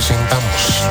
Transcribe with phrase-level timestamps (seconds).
[0.00, 0.88] presentamos.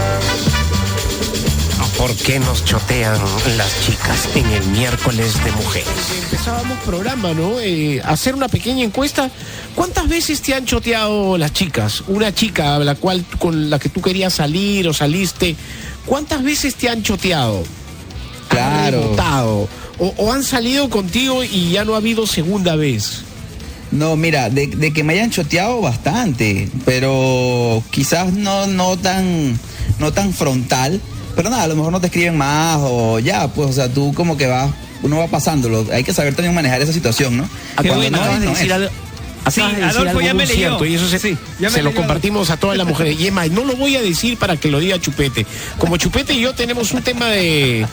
[1.98, 3.20] ¿Por qué nos chotean
[3.58, 5.90] las chicas en el miércoles de mujeres?
[6.26, 7.60] Empezábamos programa, ¿no?
[7.60, 9.32] Eh, hacer una pequeña encuesta.
[9.74, 12.04] ¿Cuántas veces te han choteado las chicas?
[12.08, 15.56] Una chica a la cual con la que tú querías salir o saliste.
[16.06, 17.64] ¿Cuántas veces te han choteado?
[18.48, 18.76] Claro.
[18.76, 19.70] ¿Han rebotado?
[19.98, 23.24] o, o han salido contigo y ya no ha habido segunda vez?
[23.92, 29.58] No, mira, de, de que me hayan choteado bastante, pero quizás no, no tan,
[30.00, 31.02] no tan frontal.
[31.36, 34.14] Pero nada, a lo mejor no te escriben más o ya, pues, o sea, tú
[34.14, 34.70] como que vas,
[35.04, 35.86] uno va pasándolo.
[35.94, 37.50] Hay que saber también manejar esa situación, ¿no?
[37.82, 38.72] Qué bueno, no no decir es.
[38.74, 38.90] algo-
[39.50, 40.56] Sí, Adolfo algo ya me leyó.
[40.58, 41.98] cierto, y eso se, Sí, ya me se lo leyó.
[42.02, 43.20] compartimos a todas las mujeres.
[43.20, 45.46] Y es más, no lo voy a decir para que lo diga Chupete.
[45.78, 47.86] Como Chupete y yo tenemos un tema de,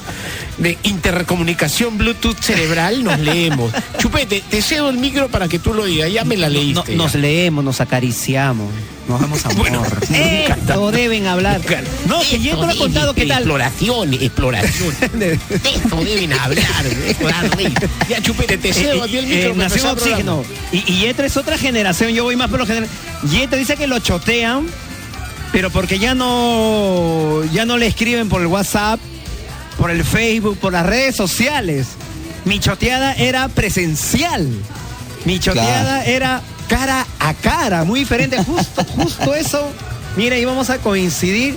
[0.58, 3.72] de intercomunicación Bluetooth cerebral, nos leemos.
[3.98, 6.12] Chupete, te cedo el micro para que tú lo digas.
[6.12, 6.92] Ya me la No- leíste.
[6.92, 6.96] ya.
[6.98, 8.68] nos leemos, nos acariciamos,
[9.08, 9.56] nos damos amor.
[9.58, 11.60] Bueno, nunca Esto deben hablar.
[12.06, 13.38] No, que yo te lo he contado qué tal.
[13.38, 14.94] Exploración, exploración.
[15.18, 15.32] De
[15.64, 16.64] eso deben hablar.
[17.56, 17.72] reír.
[18.08, 19.62] Ya, Chupete, te cedo a ti el Eh, micro.
[19.64, 19.92] eh, programa.
[19.92, 20.44] Oxígeno.
[20.72, 22.88] Y, y Yetra es otra generación, yo voy más por lo general.
[23.30, 24.66] Yetra dice que lo chotean,
[25.52, 29.00] pero porque ya no, ya no le escriben por el WhatsApp,
[29.78, 31.86] por el Facebook, por las redes sociales.
[32.44, 34.48] Mi choteada era presencial.
[35.24, 38.42] Mi choteada era cara a cara, muy diferente.
[38.42, 39.70] Justo, justo eso.
[40.16, 41.56] Mira, íbamos a coincidir.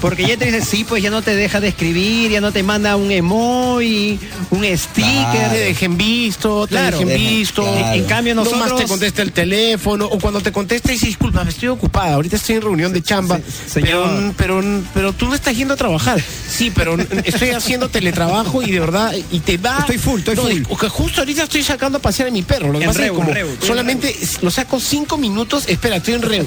[0.00, 2.96] Porque Yetra dice, sí, pues ya no te deja de escribir, ya no te manda
[2.96, 4.18] un emoji,
[4.50, 5.04] un sticker.
[5.32, 5.50] Claro.
[5.52, 6.98] te dejen visto, te Claro.
[6.98, 7.62] dejen visto.
[7.62, 7.94] claro.
[7.94, 8.70] En cambio, No nosotros.
[8.72, 12.36] más te contesta el teléfono o cuando te contesta dice disculpa, me estoy ocupada, ahorita
[12.36, 14.34] estoy en reunión de chamba, Se- pero, señor.
[14.36, 14.62] pero,
[14.92, 16.22] pero tú no estás yendo a trabajar.
[16.48, 19.78] Sí, pero estoy haciendo teletrabajo y de verdad y te va.
[19.80, 20.62] Estoy full, estoy No, full.
[20.68, 22.72] o que justo ahorita estoy sacando a pasear a mi perro.
[22.72, 26.22] Lo que pasa es reu, como reu, solamente lo saco cinco minutos, espera, estoy en
[26.22, 26.46] reu.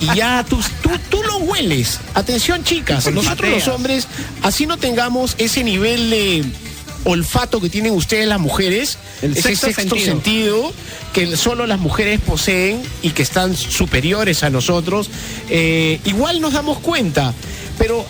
[0.00, 2.00] Y ya tú, tú, tú lo hueles.
[2.14, 4.06] Atención, chicas, nosotros los hombres,
[4.42, 6.44] así no tengamos ese nivel de
[7.04, 10.14] olfato que tienen ustedes las mujeres, El ese sexto sexto sentido.
[10.14, 10.72] sentido
[11.12, 15.08] que solo las mujeres poseen y que están superiores a nosotros,
[15.48, 17.32] eh, igual nos damos cuenta.
[17.78, 18.04] Pero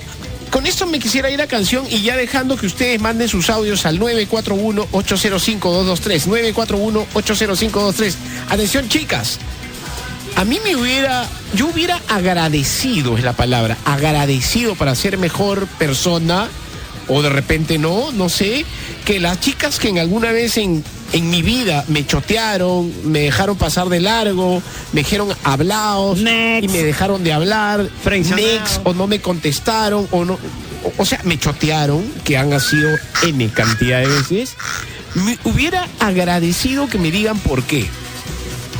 [0.50, 3.84] con esto me quisiera ir a canción y ya dejando que ustedes manden sus audios
[3.84, 6.54] al 941-805-223.
[6.54, 8.14] 941-805-223.
[8.48, 9.38] Atención, chicas.
[10.36, 16.48] A mí me hubiera, yo hubiera agradecido, es la palabra, agradecido para ser mejor persona,
[17.08, 18.66] o de repente no, no sé,
[19.06, 23.56] que las chicas que en alguna vez en, en mi vida me chotearon, me dejaron
[23.56, 26.64] pasar de largo, me dijeron hablaos Next.
[26.64, 31.18] y me dejaron de hablar, next, o no me contestaron, o no, o, o sea,
[31.24, 32.90] me chotearon, que han sido
[33.22, 34.54] N cantidad de veces,
[35.14, 37.86] me hubiera agradecido que me digan por qué.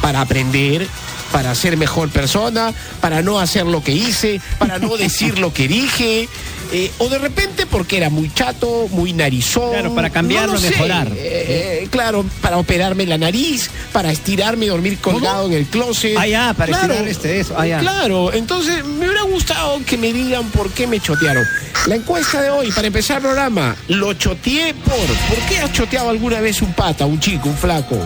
[0.03, 0.87] Para aprender,
[1.33, 5.69] para ser mejor persona, para no hacer lo que hice, para no decir lo que
[5.69, 6.29] dije,
[6.73, 9.71] eh, o de repente porque era muy chato, muy narizón.
[9.71, 11.09] Claro, para cambiarlo, no mejorar.
[11.09, 16.17] Eh, eh, claro, para operarme la nariz, para estirarme y dormir colgado en el closet.
[16.19, 17.55] Ah, ya, para Claro, estirar este, eso.
[17.57, 17.79] Ah, ya.
[17.79, 21.45] Claro, entonces me hubiera gustado que me digan por qué me chotearon.
[21.87, 24.97] La encuesta de hoy, para empezar el programa, lo choteé por.
[24.97, 27.97] ¿Por qué has choteado alguna vez un pata, un chico, un flaco?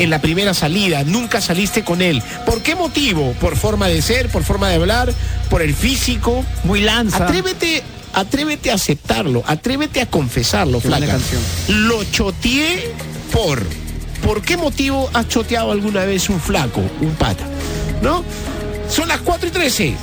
[0.00, 2.22] En la primera salida, nunca saliste con él.
[2.46, 3.34] ¿Por qué motivo?
[3.34, 5.12] ¿Por forma de ser, por forma de hablar,
[5.50, 6.42] por el físico?
[6.64, 7.26] Muy lanza.
[7.26, 7.82] Atrévete,
[8.14, 11.06] atrévete a aceptarlo, atrévete a confesarlo, flaca.
[11.06, 11.42] canción.
[11.68, 12.94] Lo choteé
[13.30, 13.62] por.
[14.24, 17.44] ¿Por qué motivo has choteado alguna vez un flaco, un pata?
[18.00, 18.24] ¿No?
[18.88, 19.94] Son las 4 y 13.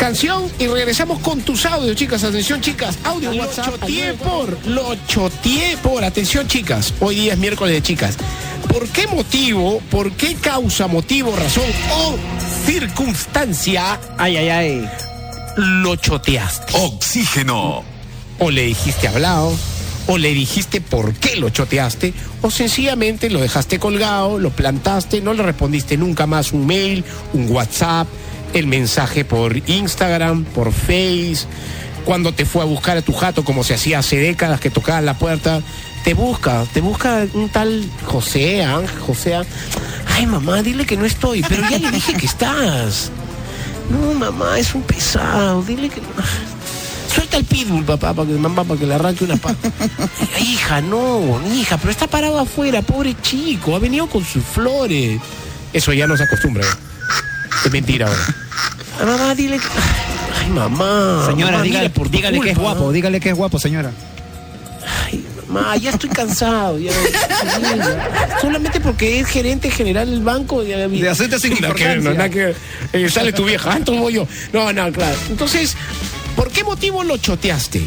[0.00, 2.24] Canción y regresamos con tus audios, chicas.
[2.24, 2.98] Atención, chicas.
[3.04, 3.66] Audio WhatsApp.
[3.66, 4.66] Lo choteé por.
[4.66, 6.02] Lo choteé por.
[6.02, 6.94] Atención, chicas.
[7.00, 8.16] Hoy día es miércoles de chicas.
[8.68, 12.16] ¿Por qué motivo, por qué causa, motivo, razón o
[12.66, 14.90] circunstancia Ay, ay, ay.
[15.56, 16.72] lo choteaste?
[16.76, 17.82] Oxígeno.
[18.38, 19.54] o le dijiste hablado,
[20.06, 25.34] o le dijiste por qué lo choteaste, o sencillamente lo dejaste colgado, lo plantaste, no
[25.34, 28.08] le respondiste nunca más un mail, un WhatsApp,
[28.54, 31.46] el mensaje por Instagram, por Face,
[32.04, 35.04] cuando te fue a buscar a tu jato, como se hacía hace décadas que tocaban
[35.04, 35.60] la puerta,
[36.04, 39.34] te busca, te busca un tal José, Ángel, José.
[39.34, 39.52] Ángel.
[40.14, 43.10] Ay, mamá, dile que no estoy, pero ya le dije que estás.
[43.90, 46.06] No, mamá, es un pesado, dile que no.
[47.12, 49.68] Suelta el pitbull, papá, para que, mamá, para que le arranque una pata.
[50.40, 55.20] Hija, no, hija, pero está parado afuera, pobre chico, ha venido con sus flores.
[55.72, 56.64] Eso ya no se acostumbra.
[56.64, 56.70] ¿eh?
[57.64, 58.20] Es mentira ahora.
[59.00, 59.66] Ay, mamá, dile que.
[60.40, 61.24] Ay, mamá.
[61.26, 63.90] Señora, mamá, dígale, por dígale que es guapo, dígale que es guapo, señora.
[65.50, 66.78] Ma, ya estoy cansado.
[66.78, 68.38] ya, ya.
[68.40, 70.62] Solamente porque es gerente general del banco.
[70.62, 72.12] Ya, De hacerte sin no, importancia.
[72.12, 72.54] nada que.
[72.92, 74.26] Eh, sale tu vieja, ¿antes voy yo?
[74.52, 75.16] No, no, claro.
[75.28, 75.76] Entonces,
[76.36, 77.82] ¿por qué motivo lo choteaste?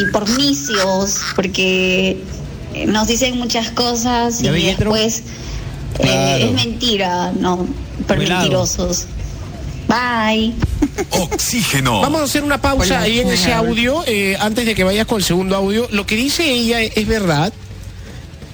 [0.00, 2.22] y por misios, porque
[2.74, 5.22] eh, nos dicen muchas cosas y después eh,
[6.02, 6.44] Claro.
[6.44, 7.66] es mentira, no,
[8.06, 9.04] por mentirosos.
[9.86, 10.54] Bye.
[11.10, 12.00] Oxígeno.
[12.00, 15.18] Vamos a hacer una pausa ahí en ese audio, eh, antes de que vayas con
[15.18, 15.86] el segundo audio.
[15.90, 17.52] Lo que dice ella es verdad,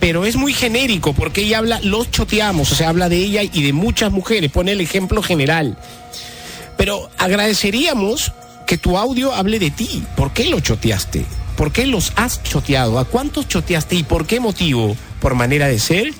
[0.00, 3.62] pero es muy genérico, porque ella habla, los choteamos, o sea, habla de ella y
[3.62, 5.78] de muchas mujeres, pone el ejemplo general.
[6.78, 8.32] Pero agradeceríamos
[8.66, 10.02] que tu audio hable de ti.
[10.16, 11.26] ¿Por qué lo choteaste?
[11.56, 12.98] ¿Por qué los has choteado?
[12.98, 14.96] ¿A cuántos choteaste y por qué motivo?
[15.20, 16.14] ¿Por manera de ser?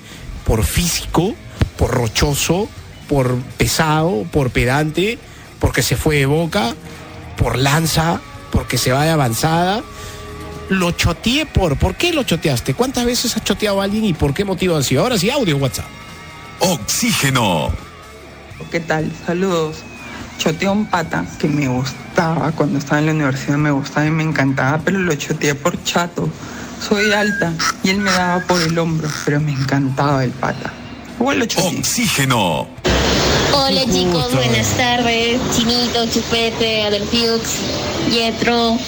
[0.45, 1.35] ¿Por físico?
[1.77, 2.69] ¿Por rochoso?
[3.09, 4.27] ¿Por pesado?
[4.33, 5.19] ¿Por pedante?
[5.61, 6.75] ¿Porque se fue de boca?
[7.37, 8.21] ¿Por lanza?
[8.51, 9.83] ¿Porque se va de avanzada?
[10.71, 11.79] Lo choteé por.
[11.79, 12.75] ¿Por qué lo choteaste?
[12.75, 15.03] ¿Cuántas veces has choteado a alguien y por qué motivo han sido?
[15.03, 15.87] Ahora sí, audio WhatsApp.
[16.59, 17.71] Oxígeno.
[18.73, 19.11] ¿Qué tal?
[19.25, 19.77] Saludos.
[20.38, 24.23] Choteé un pata que me gustaba cuando estaba en la universidad, me gustaba y me
[24.23, 26.29] encantaba, pero lo choteé por chato.
[26.87, 27.52] Soy alta
[27.82, 30.73] y él me daba por el hombro, pero me encantaba el pata.
[31.19, 31.79] Igual lo choteé.
[31.79, 32.69] Oxígeno.
[33.52, 35.40] Hola chicos, buenas tardes.
[35.56, 37.43] Chinito, Chupete, Adelfiux,
[38.12, 38.79] Yetro.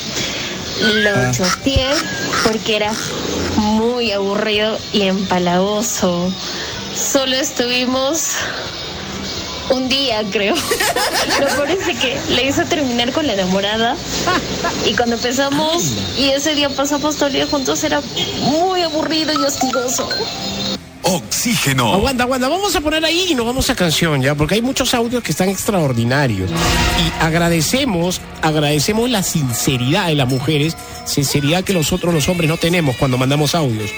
[0.82, 1.32] Lo Ah.
[1.32, 1.90] choteé
[2.44, 2.92] porque era
[3.56, 6.32] muy aburrido y empalagoso.
[6.94, 8.36] Solo estuvimos
[9.70, 10.54] un día, creo.
[11.40, 13.96] Lo peor es de que le hizo terminar con la enamorada.
[14.86, 15.84] Y cuando empezamos
[16.18, 18.00] y ese día pasamos todo el día juntos, era
[18.42, 20.08] muy aburrido y hostigoso.
[21.02, 21.94] Oxígeno.
[21.94, 24.92] Aguanta, aguanta, vamos a poner ahí y nos vamos a canción ya, porque hay muchos
[24.94, 26.50] audios que están extraordinarios.
[26.50, 30.76] Y agradecemos, agradecemos la sinceridad de las mujeres,
[31.06, 33.90] sinceridad que nosotros los hombres no tenemos cuando mandamos audios.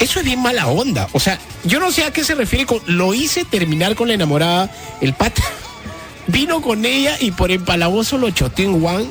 [0.00, 1.08] Eso es bien mala onda.
[1.12, 4.14] O sea, yo no sé a qué se refiere con lo hice terminar con la
[4.14, 4.70] enamorada.
[5.00, 5.42] El pata
[6.28, 9.06] vino con ella y por empalagoso lo choteó en Juan.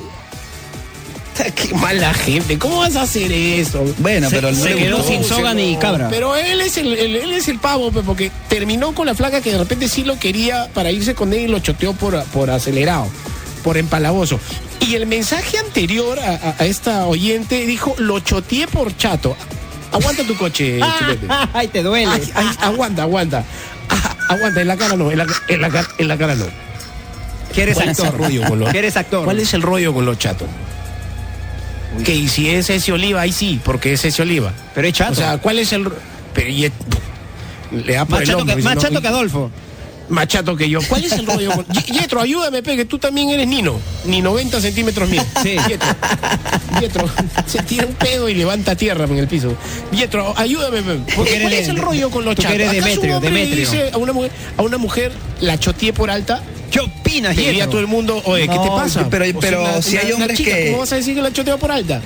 [1.56, 2.58] Qué mala gente.
[2.58, 3.84] ¿Cómo vas a hacer eso?
[4.00, 6.10] Bueno, pero no se quedó sin soga ni cabra.
[6.10, 9.52] Pero él es el, el- él es el pavo, porque terminó con la flaca que
[9.52, 13.08] de repente sí lo quería para irse con él y lo choteó por, por acelerado,
[13.64, 14.40] por empalagoso.
[14.80, 19.38] Y el mensaje anterior a, a- a esta oyente dijo, lo choteé por chato.
[19.92, 21.28] Aguanta tu coche, chupete.
[21.54, 22.12] Ay, te duele.
[22.12, 23.44] Ay, ay, aguanta, aguanta.
[23.90, 26.46] Ah, aguanta, en la cara no, en la, en la cara- en la cara no.
[27.54, 28.20] que eres ¿Cuál es el actor.
[28.22, 29.24] rollo con los- Que eres actor.
[29.26, 30.48] ¿Cuál es el rollo con los chatos?
[32.04, 34.52] Que y si es ese oliva, ahí sí, porque es ese oliva.
[34.76, 35.14] Pero es chato.
[35.14, 35.86] O sea, ¿cuál es el.
[35.86, 35.96] ro-
[36.34, 36.72] Pero y-
[37.72, 39.52] le da por más el chato, hombro, que, dice, más no, chato que Adolfo.
[40.10, 40.80] Más chato que yo.
[40.88, 41.52] ¿Cuál es el rollo?
[41.86, 43.78] Yetro, ayúdame, pe, que tú también eres Nino.
[44.06, 45.22] Ni 90 centímetros mío.
[45.44, 45.56] Sí.
[45.68, 45.88] Yetro.
[46.80, 47.10] Yetro,
[47.46, 49.54] se tira un pedo y levanta tierra en el piso.
[49.92, 51.00] Yetro, ayúdame, pe.
[51.16, 52.52] Porque ¿Cuál es el rollo con los chatos?
[52.54, 53.70] eres ¿Acaso un Demetrio, hombre le Demetrio.
[53.72, 55.12] dice a una mujer, a una mujer
[55.42, 56.42] la choteé por alta?
[56.72, 57.72] ¿Qué opinas, Te diría a Yetro?
[57.72, 59.10] todo el mundo, oye, ¿qué te pasa?
[59.10, 61.22] pero- O sea, pero una- si hay hombres chica, que- ¿Cómo vas a decir que
[61.22, 62.02] la choteo por alta?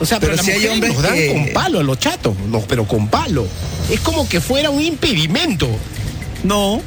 [0.00, 2.34] O sea, pero, Pero si hay hombres nos dan que- con palo a los chatos,
[2.48, 3.46] no, pero con palo.
[3.90, 5.68] Es como que fuera un impedimento.
[6.44, 6.80] No.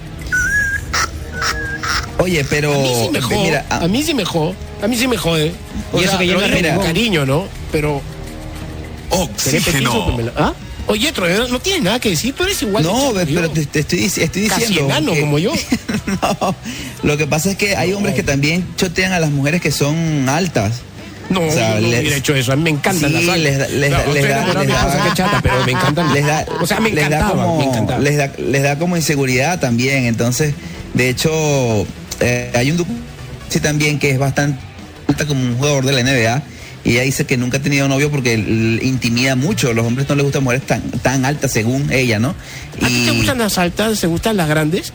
[2.19, 2.73] Oye, pero.
[2.73, 3.37] A mí sí me jode.
[3.43, 4.55] Mira, ah, a mí sí me jode.
[4.81, 5.51] A mí sí me jode.
[5.93, 6.75] Y eso que yo mira.
[6.75, 7.45] con cariño, ¿no?
[7.71, 8.01] Pero.
[9.09, 10.17] Oxígeno.
[10.35, 10.53] ¿Ah?
[10.87, 14.03] Oye, Tro, no tienes nada que decir, tú eres igual no, pero te, te estoy,
[14.05, 14.85] estoy Casi diciendo.
[14.85, 15.51] enano que- como yo.
[16.21, 16.55] no,
[17.01, 20.29] lo que pasa es que hay hombres que también chotean a las mujeres que son
[20.29, 20.81] altas.
[21.31, 22.51] No, O sea, no les- hubiera hecho eso.
[22.51, 23.39] A mí me encantan Sí, las altas.
[23.39, 24.21] les da- les les
[25.05, 26.13] les chata, pero me encantan.
[26.13, 27.99] les da, o sea, me les da encantaba, como, me encantaba.
[27.99, 30.05] Les da, les da como inseguridad también.
[30.05, 30.53] Entonces,
[30.95, 31.85] de hecho,
[32.21, 32.85] eh, hay un
[33.49, 34.59] sí, también que es bastante
[35.07, 36.41] alta como un jugador de la NBA.
[36.85, 39.69] Y ella dice que nunca ha tenido novio porque intimida mucho.
[39.69, 42.35] A los hombres no les gustan mujeres tan, tan altas según ella, ¿no?
[42.81, 43.99] ¿A ti te gustan las altas?
[43.99, 44.93] ¿Te gustan las grandes?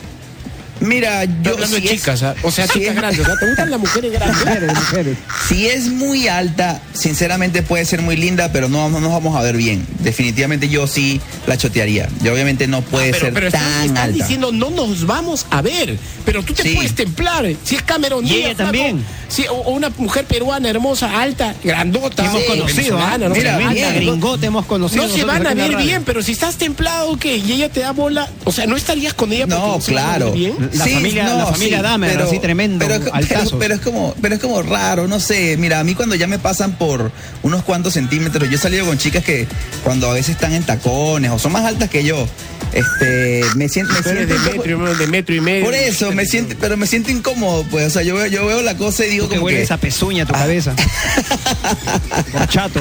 [0.81, 2.35] Mira, Yo yo hablando si de es- chicas, ¿ah?
[2.43, 3.25] o sea, si chicas es- grandes.
[3.39, 5.17] ¿Te gustan las mujeres grandes?
[5.47, 9.41] Si es muy alta, sinceramente puede ser muy linda, pero no, no nos vamos a
[9.41, 9.85] ver bien.
[9.99, 12.09] Definitivamente yo sí la chotearía.
[12.23, 14.17] Y obviamente no puede Ah, pero, ser pero estás, tan estás alta.
[14.17, 16.69] diciendo no nos vamos a ver, pero tú te Sí.
[16.75, 17.45] puedes templar.
[17.63, 19.05] Si es Cameron Y Díaz, ella flaco, también.
[19.29, 22.25] Sí, o, o una mujer peruana hermosa, alta, grandota.
[22.25, 23.17] hemos sí, conocido, ¿ah?
[23.17, 23.95] venezolana, no Mira, alta, bien.
[23.95, 25.07] gringote hemos conocido.
[25.07, 27.37] No se van a ver bien, pero si estás templado, ¿qué?
[27.37, 28.27] Y ella te da bola.
[28.45, 30.31] O sea, ¿no estarías con ella porque No, claro.
[30.31, 30.53] bien?
[30.73, 34.61] La familia- la familia Dahmer, así tremendo, Pero, pero, pero es como, pero es como
[34.61, 35.57] raro, no sé.
[35.57, 37.11] Mira, a mí cuando ya me pasan por
[37.43, 39.47] unos cuantos centímetros, yo he salido con chicas que
[39.83, 42.27] cuando a veces están en tacones o son más altas que yo,
[42.73, 45.65] este, me siento, me siento de poco- metro, y medio, de metro y medio.
[45.65, 48.61] por eso, me siento, pero me siento incómodo, pues, o sea, yo veo, yo veo
[48.61, 50.73] la cosa y digo Que como huele que, esa pezuña a tu cabeza.
[52.31, 52.79] Por chato.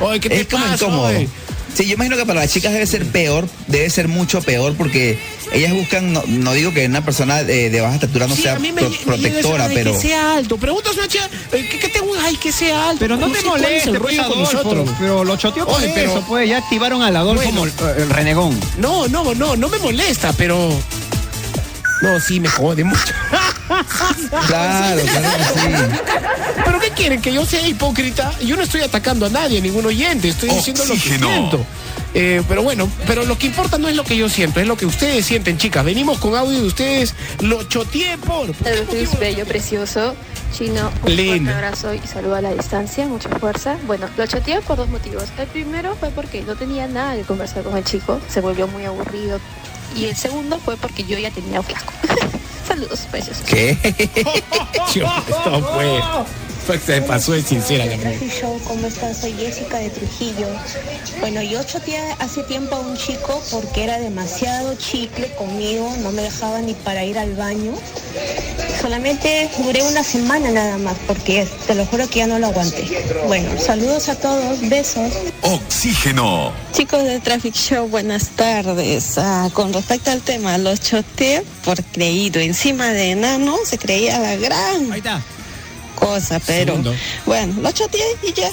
[0.00, 1.06] Oye, ¿qué te es como pasa, incómodo.
[1.08, 1.28] oye?
[1.74, 5.18] Sí, yo imagino que para las chicas debe ser peor, debe ser mucho peor porque
[5.52, 8.54] ellas buscan, no, no digo que una persona de, de baja estatura no Sí, sea
[8.54, 10.56] a mí me, pro- me protectora, pero que sea alto.
[10.56, 12.24] Preguntas una chica, eh, ¿qué, qué te gusta?
[12.24, 12.98] Ay, que sea alto.
[13.00, 14.90] Pero no, te molestes, el pues, rollo con nosotros.
[14.98, 16.48] Pero lo choteó por Oye, pero- eso, pues.
[16.48, 17.66] Ya activaron al Adolfo Bueno.
[17.66, 18.58] Eh, el renegón.
[18.78, 20.70] No, no, no, no me molesta, pero.
[22.02, 23.12] No, sí, me jode mucho.
[24.46, 25.74] claro, claro que sí.
[26.64, 27.20] ¿Pero qué quieren?
[27.20, 28.32] ¿Que yo sea hipócrita?
[28.40, 30.28] Yo no estoy atacando a nadie, ningún oyente.
[30.28, 31.66] Estoy diciendo lo que siento.
[32.14, 34.76] Eh, pero bueno, pero lo que importa no es lo que yo siento, es lo
[34.76, 35.84] que ustedes sienten, chicas.
[35.84, 37.14] Venimos con audio de ustedes.
[37.40, 38.46] Lo choteé por.
[38.46, 39.16] ¿por qué Saludos, motivo?
[39.20, 40.16] bello, precioso.
[40.56, 41.50] Chino, un Lindo.
[41.50, 43.76] fuerte abrazo y saludo a la distancia, mucha fuerza.
[43.86, 45.24] Bueno, lo chateé por dos motivos.
[45.38, 48.84] El primero fue porque no tenía nada que conversar con el chico, se volvió muy
[48.86, 49.38] aburrido.
[49.96, 51.92] Y el segundo fue porque yo ya tenía flaco.
[52.66, 53.44] Saludos, preciosos.
[53.44, 53.76] ¿Qué?
[54.94, 56.00] Yo, esto fue.
[56.68, 57.96] Se pasó de sincera la
[58.28, 59.22] Show, ¿cómo estás?
[59.22, 60.46] Soy Jessica de Trujillo.
[61.18, 66.20] Bueno, yo choteé hace tiempo a un chico porque era demasiado chicle conmigo, no me
[66.20, 67.72] dejaba ni para ir al baño.
[68.82, 72.86] Solamente duré una semana nada más porque te lo juro que ya no lo aguanté.
[73.26, 75.10] Bueno, saludos a todos, besos.
[75.40, 76.52] Oxígeno.
[76.72, 79.16] Chicos de Traffic Show, buenas tardes.
[79.16, 82.40] Ah, con respecto al tema, los choteé por creído.
[82.40, 85.22] Encima de enano se creía la gran Ahí está.
[86.08, 86.94] Cosa, pero Segundo.
[87.26, 88.48] bueno, lo choteé y ya.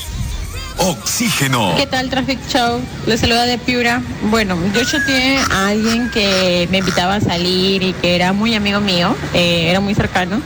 [0.78, 1.74] Oxígeno.
[1.78, 2.82] ¿Qué tal Traffic Show?
[3.06, 4.02] Les saluda de Piura.
[4.24, 8.82] Bueno, yo choteé a alguien que me invitaba a salir y que era muy amigo
[8.82, 10.42] mío, eh, era muy cercano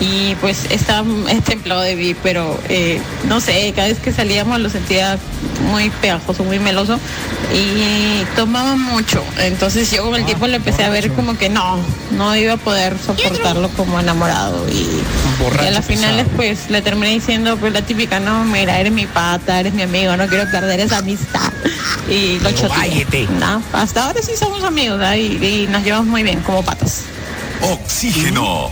[0.00, 4.60] y pues estaba es templado de mí, pero eh, no sé, cada vez que salíamos
[4.60, 5.18] lo sentía
[5.70, 6.98] muy pegajoso, muy meloso
[7.54, 9.22] y tomaba mucho.
[9.38, 11.78] Entonces yo con el tiempo le empecé a ver como que no,
[12.12, 14.88] no iba a poder soportarlo como enamorado y,
[15.42, 16.08] Borracho y a las pesado.
[16.08, 19.82] finales pues le terminé diciendo pues la típica, no, mira, eres mi pata, eres mi
[19.82, 21.52] amigo, no quiero perder esa amistad.
[22.08, 22.50] Y lo.
[23.38, 25.16] No, hasta ahora sí somos amigos ¿ah?
[25.16, 27.04] y, y nos llevamos muy bien como patas.
[27.62, 28.70] Oxígeno.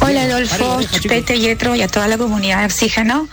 [0.00, 3.28] Hola Adolfo, Chupete, Yetro y a toda la comunidad de Oxígeno.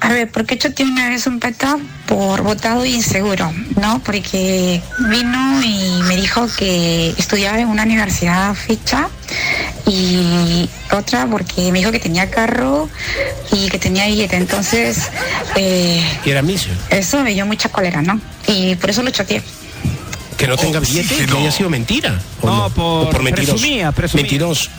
[0.00, 1.78] A ver, ¿por qué choteé una vez un pata?
[2.06, 4.00] Por votado y inseguro, ¿no?
[4.04, 9.08] Porque vino y me dijo que estudiaba en una universidad ficha
[9.86, 12.88] y otra porque me dijo que tenía carro
[13.52, 14.36] y que tenía billete.
[14.36, 15.10] Entonces,
[15.56, 16.72] eh, Y era misio.
[16.90, 18.20] eso me dio mucha cólera, ¿no?
[18.46, 19.42] Y por eso lo choteé.
[20.38, 21.38] Que no tenga billete, que Oxígeno.
[21.40, 22.18] haya sido mentira.
[22.40, 23.52] ¿o No, por- O mentiroso.
[23.56, 24.22] presumía, presumía.
[24.22, 24.70] Mentiroso.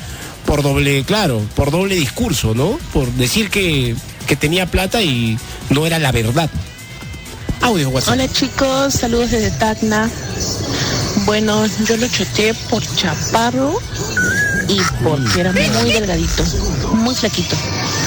[0.46, 2.80] Por doble, claro, por doble discurso, ¿no?
[2.94, 5.38] Por decir que, que tenía plata y
[5.70, 6.50] no era la verdad.
[7.62, 8.14] Audio WhatsApp.
[8.14, 10.10] Hola chicos, saludos desde Tacna.
[11.26, 13.78] Bueno, yo lo choteé por chaparro
[14.70, 16.44] y porque era muy delgadito,
[16.94, 17.56] muy flaquito.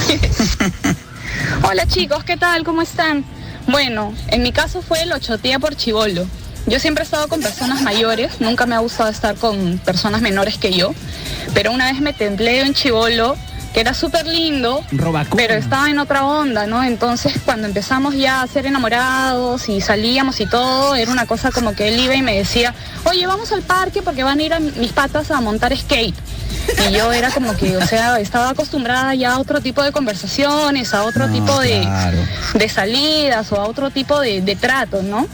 [1.69, 2.63] Hola chicos, ¿qué tal?
[2.63, 3.23] ¿Cómo están?
[3.67, 6.25] Bueno, en mi caso fue lo choteé por chivolo.
[6.65, 10.57] Yo siempre he estado con personas mayores, nunca me ha gustado estar con personas menores
[10.57, 10.93] que yo,
[11.53, 13.35] pero una vez me temblé un chivolo
[13.73, 14.81] que era súper lindo,
[15.35, 16.83] pero estaba en otra onda, ¿no?
[16.83, 21.73] Entonces cuando empezamos ya a ser enamorados y salíamos y todo, era una cosa como
[21.75, 22.73] que él iba y me decía,
[23.05, 26.15] oye, vamos al parque porque van a ir a mis patas a montar skate.
[26.87, 30.93] Y yo era como que, o sea, estaba acostumbrada ya a otro tipo de conversaciones,
[30.93, 32.17] a otro No, tipo de, claro.
[32.53, 35.27] de salidas o a otro tipo de, de trato, ¿no?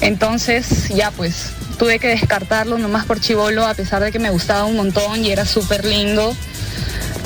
[0.00, 4.64] Entonces ya pues tuve que descartarlo nomás por chivolo, a pesar de que me gustaba
[4.64, 6.36] un montón y era súper lindo,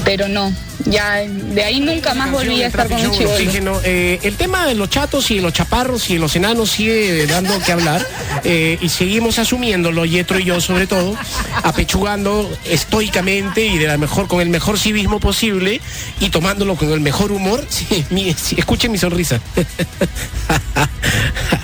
[0.05, 0.53] pero no,
[0.85, 3.31] ya de ahí nunca más volví a estar con un chivolo.
[3.31, 3.81] Oxígeno.
[3.85, 7.27] Eh, el tema de los chatos y de los chaparros y de los enanos sigue
[7.27, 8.07] dando que hablar
[8.45, 11.15] eh, y seguimos asumiéndolo, Yetro y yo sobre todo,
[11.63, 15.81] apechugando estoicamente y de la mejor, con el mejor civismo posible
[16.21, 17.65] y tomándolo con el mejor humor.
[17.83, 18.05] Sí,
[18.37, 19.41] sí, escuchen mi sonrisa.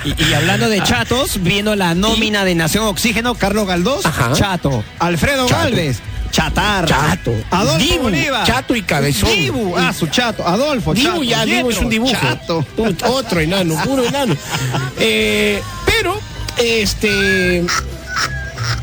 [0.05, 4.31] Y, y hablando de chatos, viendo la nómina de Nación Oxígeno, Carlos Galdós, Ajá.
[4.33, 4.83] chato.
[4.99, 5.63] Alfredo Chato.
[5.63, 5.99] Galvez,
[6.39, 6.87] chatarra.
[6.87, 7.33] Chato.
[7.51, 8.47] Adolfo Dibu, Bolívar.
[8.47, 9.29] chato y cabezón.
[9.31, 10.47] Dibu, ah, su chato.
[10.47, 11.23] Adolfo, Dibu chato.
[11.23, 12.13] ya, Dibu es un dibujo.
[12.13, 12.65] Chato.
[13.07, 14.35] Otro enano, puro enano.
[14.99, 16.19] Eh, pero,
[16.57, 17.65] este.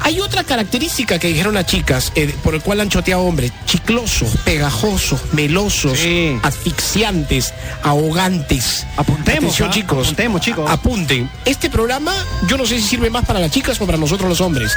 [0.00, 4.30] Hay otra característica que dijeron las chicas, eh, por el cual han choteado hombres, chiclosos,
[4.44, 5.98] pegajosos, melosos,
[6.42, 8.86] asfixiantes, ahogantes.
[8.96, 9.72] Apuntemos, Atención, ¿ah?
[9.72, 9.98] chicos.
[10.06, 10.70] Apuntemos, chicos.
[10.70, 11.30] Apunten.
[11.44, 12.14] Este programa,
[12.48, 14.72] yo no sé si sirve más para las chicas o para nosotros los hombres.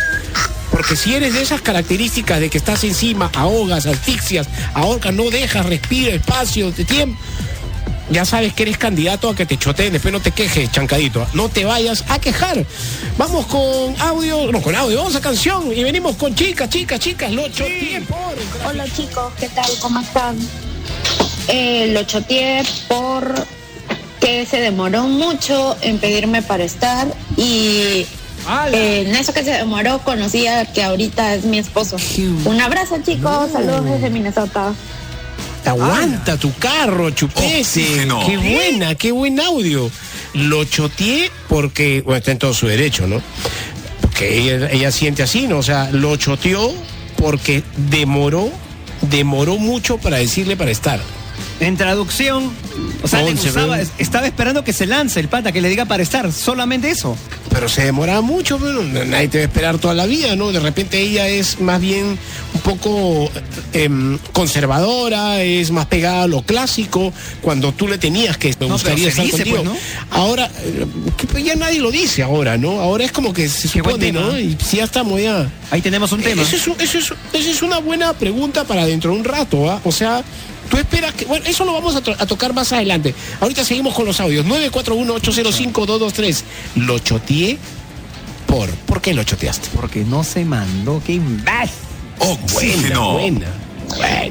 [0.71, 5.65] Porque si eres de esas características de que estás encima, ahogas, asfixias, ahorcas, no dejas,
[5.65, 7.19] respira, espacio, de tiempo,
[8.11, 11.27] ya sabes que eres candidato a que te choteen, después no te quejes, chancadito.
[11.33, 12.65] No te vayas a quejar.
[13.17, 17.31] Vamos con audio, no con audio, vamos a canción y venimos con chicas, chicas, chicas,
[17.31, 18.35] lo choteé por.
[18.65, 19.69] Hola chicos, ¿qué tal?
[19.79, 20.37] ¿Cómo están?
[21.47, 23.33] Eh, lo choteé por
[24.19, 27.07] que se demoró mucho en pedirme para estar
[27.37, 28.05] y
[28.71, 31.97] eh, en eso que se demoró conocía que ahorita es mi esposo.
[32.45, 34.73] Un abrazo chicos, saludos desde Minnesota.
[35.65, 37.81] Aguanta tu carro, chupese.
[37.81, 38.25] Oxígeno.
[38.25, 39.91] Qué buena, qué buen audio.
[40.33, 43.21] Lo choteé porque, bueno, está en todo su derecho, ¿no?
[44.01, 45.57] Porque ella, ella siente así, ¿no?
[45.59, 46.73] O sea, lo choteó
[47.17, 48.49] porque demoró,
[49.01, 50.99] demoró mucho para decirle para estar.
[51.59, 52.51] En traducción,
[53.01, 53.85] o sea, le Once, ¿verdad?
[53.97, 57.17] estaba esperando que se lance el pata, que le diga para estar, solamente eso.
[57.49, 60.51] Pero se demoraba mucho, pero nadie te va a esperar toda la vida, ¿no?
[60.51, 62.17] De repente ella es más bien
[62.53, 63.31] un poco
[63.73, 68.71] em, conservadora, es más pegada a lo clásico, cuando tú le tenías que me pero
[68.73, 69.57] gustaría estar dice, contigo.
[69.63, 69.77] pues, ¿no?
[70.11, 70.85] Ahora, eh,
[71.17, 72.79] que, pues, ya nadie lo dice ahora, ¿no?
[72.81, 74.11] Ahora es como que se supone.
[74.11, 74.37] ¿no?
[74.37, 75.49] Y si ya estamos ya.
[75.71, 76.41] Ahí tenemos un tema.
[76.41, 79.69] Eso es, un- eso es- esa es una buena pregunta para dentro de un rato,
[79.69, 79.79] ¿ah?
[79.83, 80.23] O sea,
[80.69, 81.25] tú esperas que.
[81.25, 83.13] Bueno, eso lo vamos a, to- a tocar más adelante.
[83.41, 84.45] Ahorita seguimos con los audios.
[84.45, 86.41] 941-805-223.
[86.75, 87.57] Lo choteé
[88.47, 88.69] por.
[88.69, 89.69] ¿Por qué lo choteaste?
[89.75, 91.69] Porque no se mandó, qué imbécil.
[92.19, 93.13] Oxígeno.
[93.13, 93.47] Buena,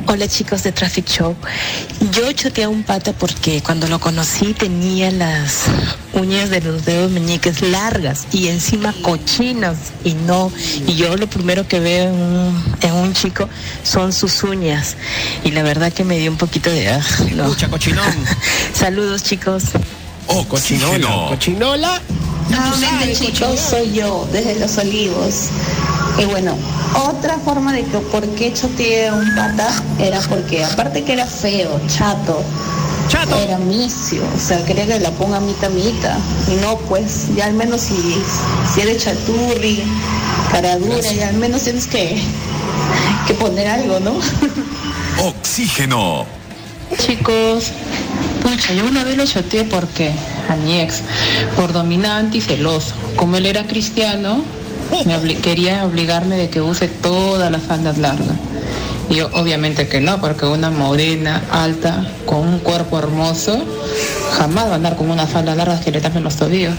[0.07, 1.37] Hola chicos de Traffic Show.
[2.12, 5.65] Yo choteé a un pata porque cuando lo conocí tenía las
[6.15, 10.50] uñas de los dedos meñiques largas y encima cochinas y no.
[10.87, 13.49] Y yo lo primero que veo en un, en un chico
[13.83, 14.97] son sus uñas.
[15.45, 16.88] Y la verdad que me dio un poquito de...
[16.88, 17.00] ah,
[17.35, 17.45] no.
[17.45, 18.15] Escucha, cochinón.
[18.73, 19.65] Saludos chicos.
[20.27, 20.49] Cochinola.
[20.49, 21.29] Oxígeno.
[21.29, 22.00] Cochinola.
[22.49, 25.50] Nuevamente chicos, soy yo, desde Los Olivos.
[26.19, 26.57] Y bueno,
[27.09, 29.69] otra forma de que por qué choteé a un pata
[30.01, 32.43] era porque aparte que era feo, chato,
[33.09, 33.37] Chato.
[33.37, 36.19] era misio, o sea, quería que la ponga mitad mitad.
[36.49, 37.95] Y no, pues, ya al menos si,
[38.75, 39.83] si eres chaturri,
[40.51, 42.21] cara dura, ya al menos tienes que,
[43.26, 44.15] que poner algo, ¿no?
[45.25, 46.26] Oxígeno.
[46.99, 47.73] Chicos,
[48.43, 50.11] pucha, yo una vez lo choteé porque
[50.49, 51.02] a mi ex,
[51.54, 52.95] por dominante y celoso.
[53.15, 54.43] Como él era cristiano,
[55.07, 58.29] me obli- quería obligarme de que use todas las faldas largas.
[59.11, 63.65] Y yo obviamente que no, porque una morena, alta, con un cuerpo hermoso,
[64.37, 66.75] jamás va a andar con una falda larga que le tapen los tobillos.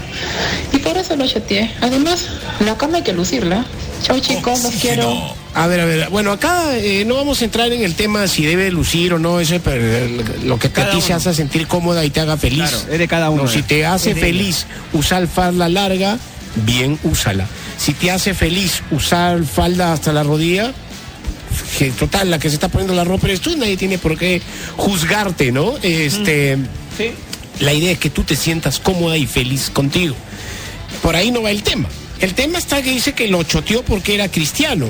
[0.72, 1.72] Y por eso lo choteé.
[1.80, 2.26] Además,
[2.64, 3.64] la cama hay que lucirla.
[4.04, 5.12] Chau chicos, los quiero.
[5.54, 6.08] A ver, a ver.
[6.10, 9.40] Bueno, acá eh, no vamos a entrar en el tema si debe lucir o no,
[9.40, 12.36] eso, pero eh, lo que a Cada ti se hace sentir cómoda y te haga
[12.36, 12.70] feliz.
[12.70, 13.64] Claro, es de cada uno, No, si eh.
[13.66, 16.16] te hace feliz usar falda larga,
[16.64, 17.46] bien, úsala.
[17.80, 20.70] Si te hace feliz usar falda hasta la rodilla,
[21.78, 24.42] que total, la que se está poniendo la ropa eres tú, nadie tiene por qué
[24.76, 25.74] juzgarte, ¿no?
[25.82, 26.58] Este,
[27.60, 30.14] La idea es que tú te sientas cómoda y feliz contigo.
[31.02, 31.88] Por ahí no va el tema.
[32.20, 34.86] El tema está que dice que lo choteó porque era cristiano.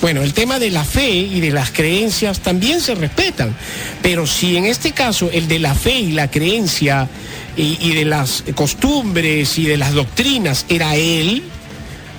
[0.00, 3.54] Bueno, el tema de la fe y de las creencias también se respetan.
[4.00, 7.08] Pero si en este caso el de la fe y la creencia
[7.58, 11.42] y, y de las costumbres y de las doctrinas era él,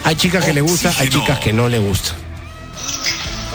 [0.03, 2.15] Hay chicas que le gusta, hay chicas que no le gusta.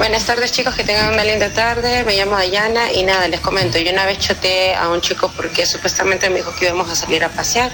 [0.05, 2.05] Buenas tardes chicos, que tengan una linda tarde.
[2.05, 3.79] Me llamo Dayana y nada, les comento.
[3.79, 7.25] Yo una vez choteé a un chico porque supuestamente me dijo que íbamos a salir
[7.25, 7.73] a pasear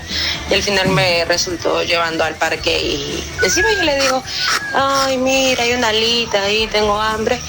[0.48, 4.22] y al final me resultó llevando al parque y encima yo le digo,
[4.74, 7.40] ay mira, hay una alita ahí, tengo hambre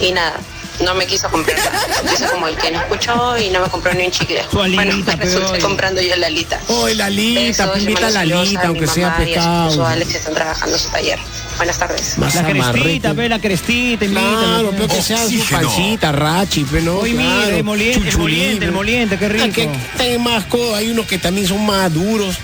[0.00, 0.38] y nada.
[0.80, 2.12] No me quiso comprar nada.
[2.12, 4.42] Hizo como el que no escuchó y no me compró ni un chicle.
[4.52, 6.60] Bueno, me resulté comprando yo la alita.
[6.68, 9.86] Oh, la alita, Besos, invita a la alita, aunque sea mamá y a pecado.
[9.86, 11.18] Alex que están trabajando en su taller.
[11.56, 12.18] Buenas tardes.
[12.18, 14.38] Más La crestita, ve, la crestita, invítalo.
[14.38, 16.98] Claro, pero que sea su pancita, rachi, pero no.
[16.98, 19.44] Hoy mira, claro, el moliente, el moliente, el moliente, qué rico.
[19.46, 22.36] Ah, que hay más cosas, hay unos que también son más duros.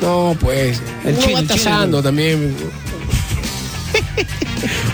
[0.00, 0.80] No, pues.
[1.04, 2.56] El uno chino, va tasando también.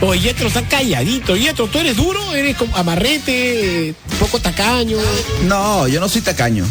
[0.02, 1.36] Oye, Yetro está calladito.
[1.36, 2.34] Yetro, ¿tú eres duro?
[2.34, 3.94] ¿Eres como amarrete?
[4.20, 4.98] ¿Poco tacaño?
[5.44, 6.64] No, yo no soy tacaño.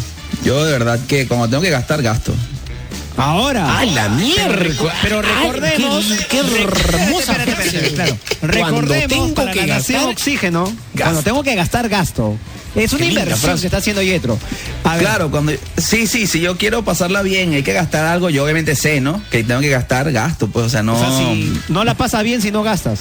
[0.44, 2.32] Yo de verdad que cuando tengo que gastar, gasto.
[3.16, 3.78] Ahora.
[3.78, 4.92] ¡Ay, la mierda!
[5.02, 6.04] Pero Ay, recordemos.
[6.04, 7.94] qué, qué hermosa Espérate, espérate, frase.
[7.94, 8.18] claro.
[8.40, 8.46] Cuando
[8.80, 10.72] Recordemos tengo para que la gastar, oxígeno.
[10.96, 12.36] Cuando tengo que gastar, gasto.
[12.76, 14.38] Es una Qué inversión que está haciendo Yetro.
[14.98, 18.76] Claro, cuando sí, sí, si yo quiero pasarla bien, hay que gastar algo, yo obviamente
[18.76, 19.22] sé, ¿no?
[19.30, 20.94] Que tengo que gastar, gasto, pues, o sea, no.
[20.94, 23.00] O sea, si no la pasa bien si no gastas.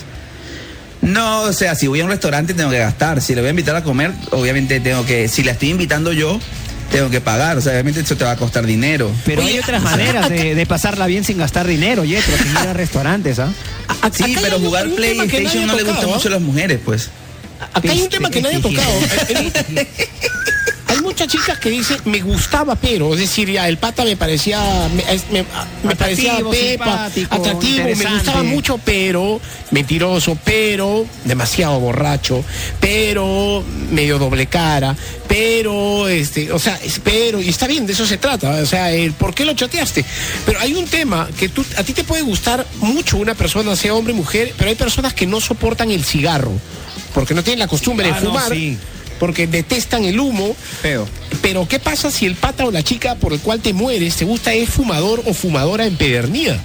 [1.02, 3.22] No, o sea, si voy a un restaurante tengo que gastar.
[3.22, 5.28] Si le voy a invitar a comer, obviamente tengo que.
[5.28, 6.40] Si la estoy invitando yo,
[6.92, 7.58] tengo que pagar.
[7.58, 9.12] O sea, obviamente eso te va a costar dinero.
[9.26, 12.74] Pero hay otras maneras de, de pasarla bien sin gastar dinero, Yetro, sin ir a
[12.74, 13.50] restaurantes, ¿ah?
[14.12, 17.10] Sí, pero jugar PlayStation no le gusta mucho a las mujeres, pues.
[17.74, 18.92] Acá hay un tema que nadie ha tocado.
[19.30, 19.52] Hay-
[21.06, 25.04] muchas chicas que dicen, me gustaba, pero, es decir, ya el pata me parecía, me,
[25.84, 29.40] me parecía Atractivo, pepa, atractivo, me gustaba mucho, pero
[29.70, 32.44] mentiroso, pero demasiado borracho,
[32.80, 34.96] pero medio doble cara,
[35.28, 39.14] pero, este, o sea, pero, y está bien, de eso se trata, o sea, el
[39.14, 40.04] por qué lo choteaste.
[40.46, 43.94] Pero hay un tema que tú, a ti te puede gustar mucho una persona, sea
[43.94, 46.52] hombre o mujer, pero hay personas que no soportan el cigarro,
[47.16, 48.78] porque no tienen la costumbre Ah, de no, fumar sí.
[49.20, 50.56] porque detestan el humo.
[50.82, 51.08] Feo.
[51.42, 54.26] Pero ¿qué pasa si el pata o la chica por el cual te mueres te
[54.26, 56.60] gusta es fumador o fumadora empedernida?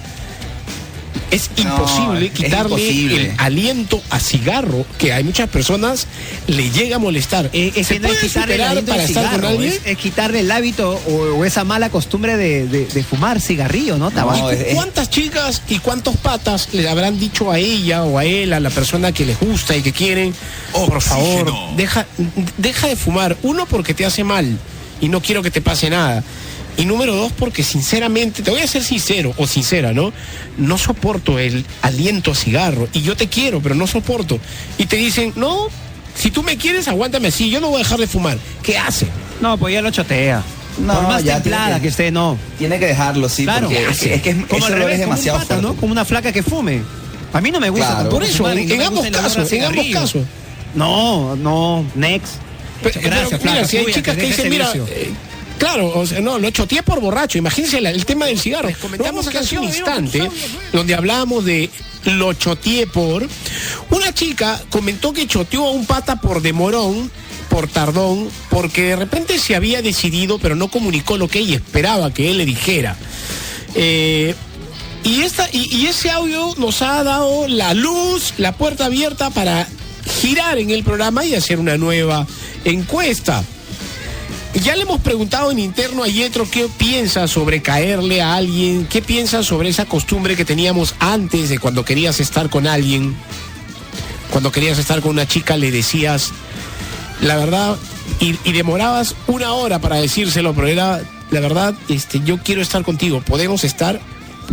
[1.31, 3.25] Es No, imposible es quitarle imposible.
[3.27, 6.07] el aliento a cigarro que a muchas personas
[6.49, 7.51] le llega a molestar.
[7.53, 9.73] Eh, es ¿Se que no es quitarle el aliento para estar con cigarro, alguien?
[9.73, 13.97] es, es quitarle el hábito o, o esa mala costumbre de, de- de fumar cigarrillo,
[13.97, 14.11] ¿no?
[14.11, 14.53] Tabaco.
[14.53, 18.59] ¿Y ¿Cuántas chicas y cuántos patas le habrán dicho a ella o a él, a
[18.61, 20.35] la persona que les gusta y que quieren,
[20.73, 22.07] por favor, deja,
[22.59, 23.37] deja de fumar?
[23.43, 24.59] Uno, porque te hace mal
[25.01, 26.25] y no quiero que te pase nada.
[26.81, 30.13] Y número dos, porque sinceramente, te voy a ser sincero o sincera, ¿no?
[30.57, 32.89] No soporto el aliento a cigarro.
[32.95, 34.39] Y yo te quiero, pero no soporto.
[34.79, 35.69] Y te dicen, no,
[36.15, 38.39] si tú me quieres, aguántame así, yo no voy a dejar de fumar.
[38.63, 39.07] ¿Qué hace?
[39.43, 40.43] No, pues ya lo chotea.
[40.79, 42.39] No, Por más ya templada que, que- esté, no.
[42.59, 43.67] Tiene que dejarlo, sí, Claro.
[43.69, 45.67] porque es que, es que es- como olor revés, es como un demasiado pata, fuerte.
[45.67, 45.75] ¿no?
[45.77, 46.81] Como una flaca que fume.
[47.35, 48.09] A mí no me gusta Claro.
[48.11, 50.23] Por eso, fumar en, ambos casos, en ambos casos.
[50.75, 52.35] No, no, next.
[52.83, 55.11] Pero, Gracias, pero, flaca, mira, si hay chicas que dicen, mira, eh,
[55.61, 57.39] claro, o sea, no, lo choteé por borracho.
[57.39, 58.71] Imagínense el tema del cigarro.
[58.81, 60.29] comentamos acá hace un instante
[60.73, 61.71] donde hablábamos de
[62.05, 63.29] lo choteé por.
[63.91, 67.11] Una chica comentó que choteó a un pata por demorón,
[67.51, 72.13] por tardón, porque de repente se había decidido, pero no comunicó lo que ella esperaba
[72.13, 72.97] que él le dijera.
[73.75, 74.35] Eh,
[75.05, 79.69] y, esta, y, y ese audio nos ha dado la luz, la puerta abierta para
[80.21, 82.27] girar en el programa y hacer una nueva
[82.65, 83.45] encuesta.
[84.55, 89.01] Ya le hemos preguntado en interno a Yetro qué piensa sobre caerle a alguien, qué
[89.01, 93.15] piensa sobre esa costumbre que teníamos antes de cuando querías estar con alguien,
[94.31, 96.33] cuando querías estar con una chica le decías
[97.21, 97.77] la verdad
[98.19, 102.83] y, y demorabas una hora para decírselo, pero era la verdad, este, yo quiero estar
[102.83, 104.01] contigo, podemos estar,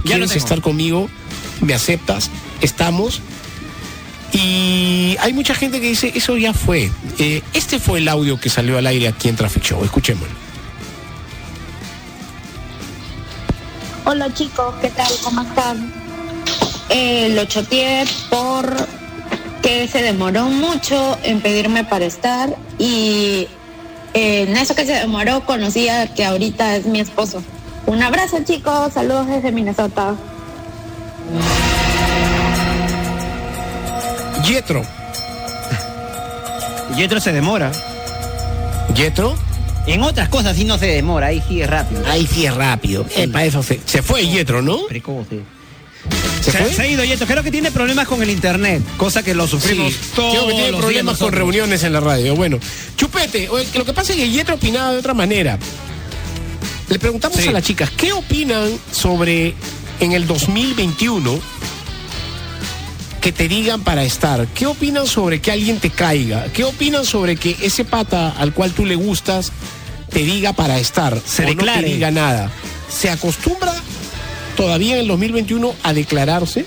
[0.04, 0.44] quieres tengo.
[0.44, 1.10] estar conmigo,
[1.62, 2.30] me aceptas,
[2.62, 3.22] estamos.
[4.38, 6.92] Y hay mucha gente que dice, eso ya fue.
[7.18, 9.84] Eh, este fue el audio que salió al aire aquí en Traffic Show.
[9.84, 10.36] Escuchémoslo.
[14.06, 15.12] Hola chicos, ¿qué tal?
[15.24, 15.92] ¿Cómo están?
[16.90, 18.88] Eh, lo choteé por
[19.64, 23.48] que se demoró mucho en pedirme para estar y
[24.14, 27.44] eh, en eso que se demoró conocía que ahorita es mi esposo.
[27.88, 30.16] Un abrazo chicos, saludos desde Minnesota.
[34.48, 34.82] Yetro.
[36.96, 37.70] Yetro se demora.
[38.96, 39.38] ¿Yetro?
[39.86, 42.06] En otras cosas sí no se demora, ahí sí es rápido.
[42.08, 43.06] Ahí sí es rápido.
[43.16, 44.80] Eh, para eso se, se fue Yetro, ¿no?
[46.42, 47.28] Se, se ha ido Yetro.
[47.28, 50.54] Creo que tiene problemas con el internet, cosa que lo sufrimos Sí, todos creo que
[50.54, 52.34] tiene los problemas con reuniones en la radio.
[52.36, 52.58] Bueno,
[52.96, 55.60] Chupete, lo que pasa es que Yetro opinaba de otra manera.
[56.88, 59.54] Le preguntamos a las chicas, ¿qué opinan sobre
[60.00, 61.58] en el 2021
[63.28, 64.48] que te digan para estar?
[64.56, 66.46] ¿Qué opinan sobre que alguien te caiga?
[66.54, 69.52] ¿Qué opinan sobre que ese pata al cual tú le gustas
[70.10, 71.20] te diga para estar?
[71.26, 71.82] Se o no declare.
[71.82, 72.50] te diga nada.
[72.88, 73.74] ¿Se acostumbra
[74.56, 76.66] todavía en el 2021 a declararse?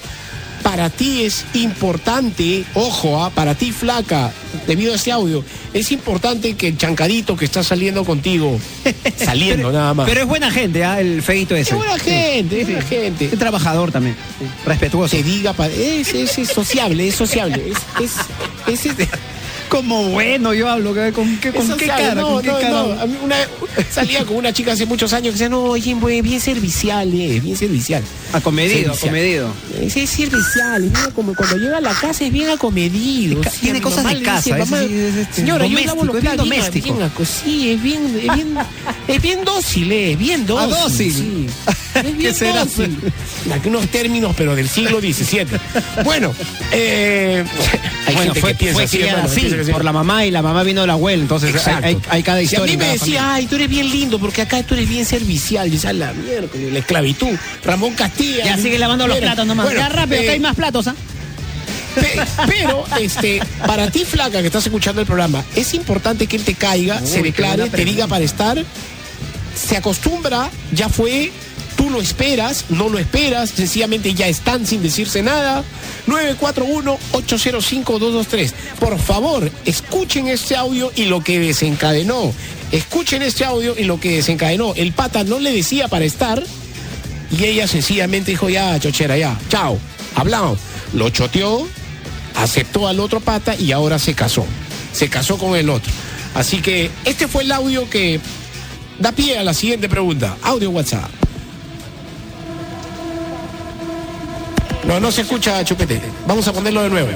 [0.63, 4.31] Para ti es importante, ojo, ah, para ti flaca,
[4.67, 5.43] debido a este audio,
[5.73, 8.59] es importante que el chancadito que está saliendo contigo,
[9.17, 10.07] saliendo Pero- nada más.
[10.09, 11.01] Pero es buena gente, ¿ah?
[11.01, 11.71] el feito ese.
[11.71, 13.25] Es buena gente, es buena gente.
[13.27, 14.17] Es trabajador también.
[14.67, 15.17] Respetuoso.
[15.17, 17.73] Te diga, es, es, es sociable, es sociable.
[17.99, 18.13] Es,
[18.69, 19.09] es- es-
[19.71, 22.15] Como bueno yo hablo, ¿qué- ¿con qué, con es qué cara?
[22.17, 22.71] No, ¿Con qué no, cara?
[22.71, 23.01] no.
[23.01, 23.37] A mí una-
[23.91, 27.39] salía con una chica hace muchos años que decía, no, oye, güey, bien servicial, eh,
[27.41, 28.03] bien servicial.
[28.33, 29.09] Acomedido, Servicial.
[29.09, 29.55] acomedido.
[29.81, 33.41] Es, es servicial, es bien como cuando llega a la casa es bien acomedido.
[33.43, 36.17] Es sí, tiene cosas de casa, dice, es mamá, es este, señora, yo lavo los
[36.17, 36.97] es bien platos, bien- doméstico.
[36.97, 38.55] bien sí, es bien, es bien,
[39.07, 40.75] es bien dócil, eh, bien dócil.
[40.77, 41.13] Ah, dócil.
[41.15, 41.47] sí.
[42.01, 42.65] Es bien será?
[42.65, 42.97] dócil.
[43.53, 45.45] Aquí unos términos, pero del siglo XVII.
[46.05, 46.33] Bueno,
[46.73, 47.45] eh,
[48.07, 49.73] hay bueno, gente fue, que piensa fue así, criada hermano, así, piensa que sí.
[49.73, 51.87] por la mamá y la mamá vino de la abuela, entonces hay, Exacto.
[51.87, 52.73] hay- hay cada Si a historia.
[52.73, 53.35] mí me decía, familia.
[53.35, 55.73] ay, tú eres bien lindo porque acá tú eres bien servicial.
[55.73, 57.37] Y esa la miércoles, la esclavitud.
[57.65, 58.45] Ramón Castilla.
[58.45, 59.67] Ya sigue lavando los platos nomás.
[59.67, 60.95] bueno, ya rápido, eh, que hay más platos, ¿ah?
[61.95, 66.45] Pe- Pero, este, para ti, flaca, que estás escuchando el programa, es importante que él
[66.45, 68.65] te caiga, Uy, se declare, te diga para estar,
[69.57, 71.33] se acostumbra, ya fue,
[71.81, 75.65] tú lo esperas, no lo esperas, sencillamente ya están sin decirse nada.
[76.09, 78.53] 941-805-223.
[78.79, 82.35] Por favor, escuchen este audio y lo que desencadenó.
[82.71, 84.75] Escuchen este audio y lo que desencadenó.
[84.75, 86.45] El pata no le decía para estar,
[87.31, 89.79] y ella sencillamente dijo, ya, chochera, ya, chao.
[90.17, 90.59] Hablamos.
[90.93, 91.67] Lo choteó,
[92.35, 94.45] aceptó al otro pata y ahora se casó.
[94.93, 95.91] Se casó con el otro.
[96.35, 98.21] Así que este fue el audio que
[98.99, 100.37] da pie a la siguiente pregunta.
[100.43, 101.11] Audio WhatsApp.
[104.85, 106.01] No, no se escucha, Chupete.
[106.27, 107.11] Vamos a ponerlo de nuevo.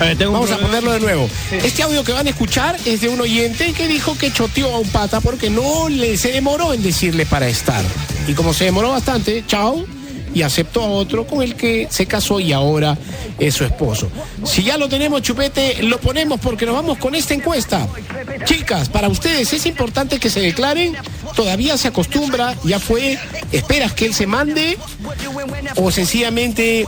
[0.00, 1.28] Vamos a ponerlo de nuevo.
[1.52, 4.78] Este audio que van a escuchar es de un oyente que dijo que choteó a
[4.78, 7.84] un pata porque no le se demoró en decirle para estar.
[8.26, 9.84] Y como se demoró bastante, chao,
[10.32, 12.96] y aceptó a otro con el que se casó y ahora
[13.38, 14.08] es su esposo.
[14.44, 17.86] Si ya lo tenemos, Chupete, lo ponemos porque nos vamos con esta encuesta.
[18.44, 20.96] Chicas, para ustedes es importante que se declaren,
[21.40, 23.18] todavía se acostumbra, ya fue,
[23.50, 24.76] esperas que él se mande
[25.76, 26.84] o sencillamente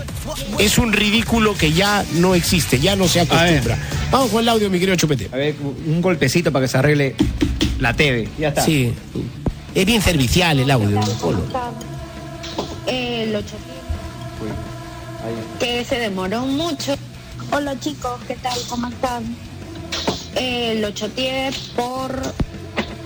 [0.59, 3.79] es un ridículo que ya no existe, ya no se acostumbra.
[4.11, 5.31] Vamos con el audio, mi querido Chupete.
[5.33, 5.55] A ver,
[5.87, 7.15] un golpecito para que se arregle
[7.79, 8.29] la TV.
[8.38, 8.62] Ya está.
[8.62, 8.93] Sí,
[9.75, 11.01] es bien servicial el audio.
[12.87, 13.73] Eh, lo choteé.
[15.61, 16.95] Que se demoró mucho.
[17.53, 18.59] Hola chicos, ¿qué tal?
[18.69, 19.35] ¿Cómo están?
[20.35, 22.35] Eh, lo choteé por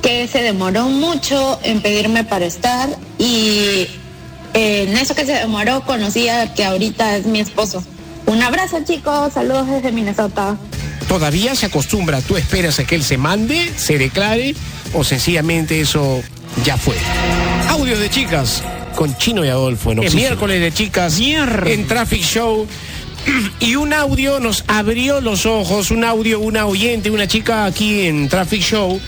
[0.07, 2.88] que se demoró mucho en pedirme para estar
[3.19, 3.88] y
[4.55, 7.83] eh, en eso que se demoró conocía que ahorita es mi esposo.
[8.27, 10.57] Un abrazo chicos, saludos desde Minnesota.
[11.09, 14.55] Todavía se acostumbra, tú esperas a que él se mande, se declare
[14.95, 16.23] o sencillamente eso
[16.64, 16.95] ya fue.
[17.69, 18.62] Audios de chicas
[18.95, 20.21] con Chino y Adolfo en Oxígeno.
[20.21, 22.64] miércoles de chicas en Traffic Show.
[23.59, 28.29] Y un audio nos abrió los ojos, un audio, una oyente, una chica aquí en
[28.29, 29.01] Traffic Show,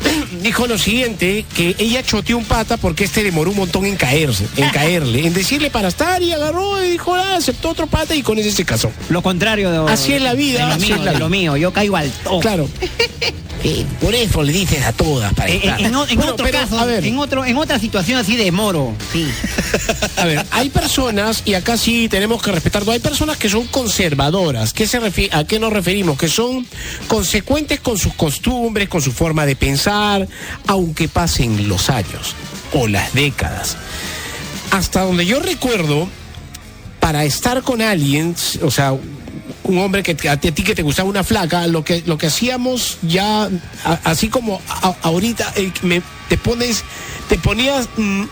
[0.42, 4.46] dijo lo siguiente, que ella choteó un pata porque este demoró un montón en caerse,
[4.56, 8.22] en caerle, en decirle para estar y agarró y dijo, ah, aceptó otro pata y
[8.22, 8.90] con ese se casó.
[9.08, 11.56] Lo contrario de, Así es la vida, de lo mío, de lo.
[11.56, 12.42] Yo caigo al toque.
[12.42, 12.68] Claro.
[13.64, 15.80] Eh, por eso le dices a todas para En, estar.
[15.80, 17.04] en- en Bueno, otro pero, caso, a ver.
[17.04, 19.26] en otro, en otra situación así de moro, sí.
[20.16, 24.72] A ver, hay personas, y acá sí tenemos que respetarlo, hay personas que son conservadoras.
[24.72, 24.98] ¿Qué se
[25.32, 26.16] ¿A qué nos referimos?
[26.18, 26.66] Que son
[27.08, 30.28] consecuentes con sus costumbres, con su forma de pensar,
[30.66, 32.34] aunque pasen los años
[32.72, 33.76] o las décadas.
[34.70, 36.08] Hasta donde yo recuerdo,
[37.00, 38.94] para estar con alguien, o sea,
[39.68, 42.02] un hombre que te- a ti, a ti que te gustaba una flaca, lo que,
[42.06, 43.44] lo que hacíamos ya,
[43.84, 46.84] a- así como a- ahorita eh, me- te pones
[47.28, 48.24] te ponías mm,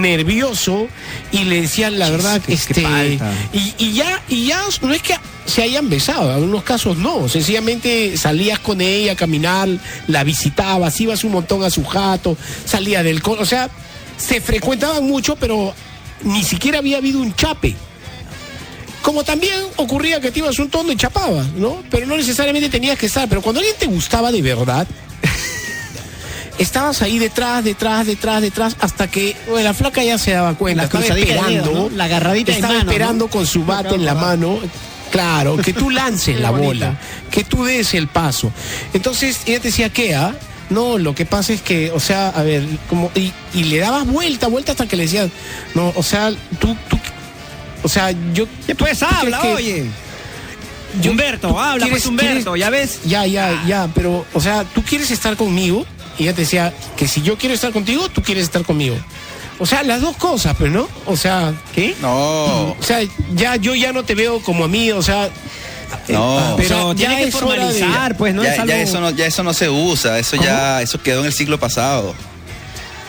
[0.00, 0.88] nervioso
[1.30, 3.32] y le decías la verdad, este, falta.
[3.52, 5.14] y, y ya, y ya no es que
[5.46, 9.68] se hayan besado, en algunos casos no, sencillamente salías con ella a caminar,
[10.08, 13.70] la visitabas, ibas un montón a su jato, salía del o sea,
[14.16, 15.72] se frecuentaban mucho, pero
[16.24, 17.76] ni siquiera había habido un chape.
[19.02, 21.82] Como también ocurría que te ibas un tono y chapabas, ¿no?
[21.90, 23.28] Pero no necesariamente tenías que estar.
[23.28, 24.86] Pero cuando alguien te gustaba de verdad,
[26.58, 30.82] estabas ahí detrás, detrás, detrás, detrás, hasta que bueno, la flaca ya se daba cuenta.
[30.82, 31.96] La estaba esperando, dedo, ¿no?
[31.96, 33.30] La agarradita estaba mano, esperando ¿no?
[33.30, 34.58] con su bate en la mano.
[35.10, 36.96] Claro, que tú lances la bola,
[37.30, 38.52] que tú des el paso.
[38.92, 40.14] Entonces ella te decía, ¿qué?
[40.14, 40.36] ah?
[40.70, 44.06] No, lo que pasa es que, o sea, a ver, como, y, y le dabas
[44.06, 45.28] vuelta, vuelta hasta que le decías,
[45.74, 46.99] no, o sea, tú, tú,
[47.82, 48.46] o sea, yo.
[48.46, 49.86] Pues ¿tú crees habla, que- oye.
[51.02, 52.98] yo- Humberto, tú habla, pues, quieres- Humberto, quieres- ¿ya ves?
[53.04, 55.86] Ya, ya, ya, pero, o sea, tú quieres estar conmigo
[56.18, 58.96] y ella te decía que si yo quiero estar contigo, tú quieres estar conmigo.
[59.58, 61.94] O sea, las dos cosas, pero no, o sea, ¿qué?
[62.00, 63.00] No, o sea,
[63.34, 65.28] ya yo ya no te veo como amigo, o sea,
[66.08, 66.36] no.
[66.36, 68.72] o sea, Pero ya tiene que es hora de- formalizar, pues, no ya, es algo...
[68.72, 71.60] ya eso no, ya eso no se usa, eso ya, eso quedó en el siglo
[71.60, 72.14] pasado.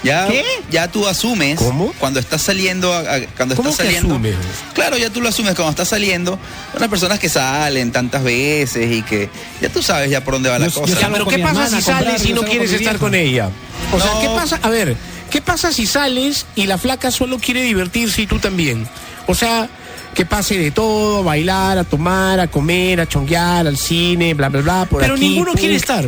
[0.04, 0.44] Ya, ¿Qué?
[0.72, 1.94] ya tú asumes ¿Cómo?
[2.00, 4.16] cuando estás saliendo, a- a- cuando ¿Cómo estás que saliendo.
[4.16, 4.36] asumes?
[4.74, 6.40] Claro, ya tú lo asumes cuando estás saliendo.
[6.76, 9.30] Unas personas que salen tantas veces y que
[9.62, 11.00] ya tú sabes ya por dónde va la Yo- yo cosa.
[11.00, 13.50] Ya, pero ¿qué pasa si sales y no quieres estar con ella?
[13.94, 14.12] O sea.
[14.22, 14.60] ¿qué pasa?
[14.64, 14.98] A ver,
[15.30, 18.88] ¿qué pasa si sales y la flaca solo quiere divertirse y tú también?
[19.28, 19.70] O sea,
[20.16, 24.50] que pase de todo, a bailar, a tomar, a comer, a chonguear, al cine, bla,
[24.50, 25.60] bla, bla, por Pero aquí, ninguno pum.
[25.60, 26.08] quiere estar.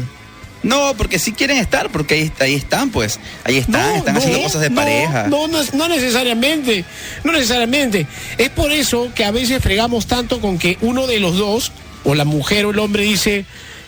[0.64, 3.20] No, porque sí quieren estar, porque ahí, ahí están, pues.
[3.44, 5.28] Ahí están, están haciendo cosas de no, pareja.
[5.28, 6.86] No, no, no necesariamente,
[7.24, 8.08] no necesariamente.
[8.38, 11.74] Es por eso que a veces fregamos tanto con que uno de los dos,
[12.06, 13.46] o la mujer o el hombre, dice,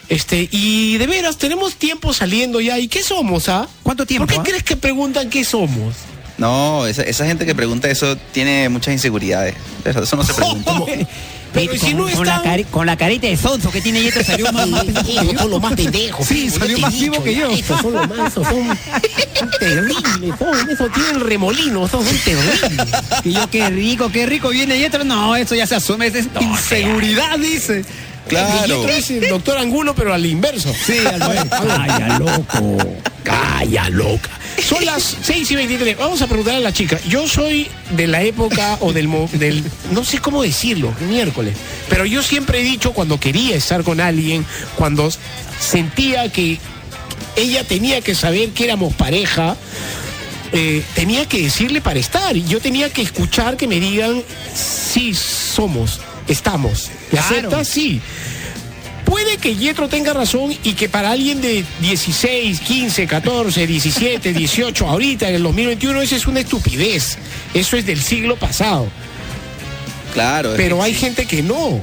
[0.10, 3.68] este, y de veras, tenemos tiempo saliendo ya, ¿y qué somos, ah?
[3.82, 4.44] ¿Cuánto tiempo, ¿Por qué ah?
[4.44, 5.96] crees que preguntan qué somos?
[6.38, 9.56] No, esa, esa gente que pregunta eso tiene muchas inseguridades.
[9.86, 10.74] Eso, eso no se pregunta.
[11.56, 14.24] Pero ¿y si no con, la cari- con la carita de sonso que tiene Yeto
[14.24, 16.28] salió más, más pendejo son los más pendejos.
[16.28, 17.50] Sí, salió más vivo que yo.
[17.50, 18.78] Estos son los más, esos son,
[19.60, 22.62] terribles, son, esos tienen remolinos, esos son terribles.
[23.24, 25.04] Y yo, qué rico, qué rico viene Yeto.
[25.04, 27.84] No, eso ya se asume, es inseguridad, dice.
[28.28, 28.88] Claro.
[28.88, 30.74] El doctor Angulo, pero al inverso.
[30.86, 31.44] Sí, al revés.
[31.50, 32.78] Calla, loco.
[33.26, 34.30] Calla, loca.
[34.64, 35.98] Son las 6 y 23.
[35.98, 36.98] Vamos a preguntar a la chica.
[37.10, 39.64] Yo soy de la época o del, del.
[39.92, 41.56] No sé cómo decirlo, miércoles.
[41.90, 45.10] Pero yo siempre he dicho cuando quería estar con alguien, cuando
[45.60, 46.60] sentía que
[47.36, 49.58] ella tenía que saber que éramos pareja.
[50.54, 52.38] eh, tenía que decirle para estar.
[52.38, 54.24] Y yo tenía que escuchar que me digan,
[54.56, 56.90] sí, somos, estamos.
[57.12, 57.26] ¿Me Claro.
[57.36, 57.68] aceptas?
[57.68, 58.00] Sí.
[59.06, 64.88] Puede que Yetro tenga razón y que para alguien de 16, 15, 14, 17, 18,
[64.88, 67.18] ahorita en el 2021, eso es una estupidez.
[67.54, 68.88] Eso es del siglo pasado.
[70.14, 70.54] Claro.
[70.58, 71.00] Pero hay sí.
[71.02, 71.80] gente que no.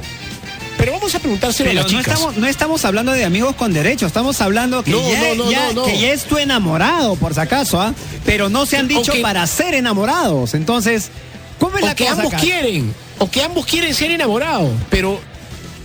[0.79, 2.15] Pero vamos a preguntárselo Pero a las no chicas.
[2.15, 5.51] estamos, no estamos hablando de amigos con derechos, estamos hablando que, No, ya, no, no,
[5.51, 5.85] ya- no, no.
[5.85, 7.95] que ya es tu enamorado, por si acaso, ¿ah?
[8.25, 10.55] Pero no se han dicho para ser enamorados.
[10.55, 11.11] Entonces,
[11.61, 12.43] ¿cómo es o la que cosa ambos acá?
[12.43, 12.93] quieren.
[13.19, 14.73] O que ambos quieren ser enamorados.
[14.91, 15.21] Pero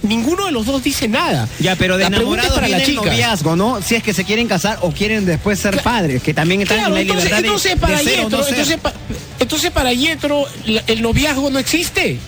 [0.04, 1.48] ninguno de los dos dice nada.
[1.60, 3.02] Ya, pero de La es para viene la el chica.
[3.06, 3.82] noviazgo, ¿no?
[3.82, 6.90] Si es que se quieren casar o quieren después ser padres, que también están Claro,
[6.90, 8.54] en la entonces, libertad de- entonces de, para Yetro, no ser.
[8.54, 8.94] entonces, pa-
[9.40, 10.46] entonces para Yetro
[10.88, 12.20] el noviazgo no existe.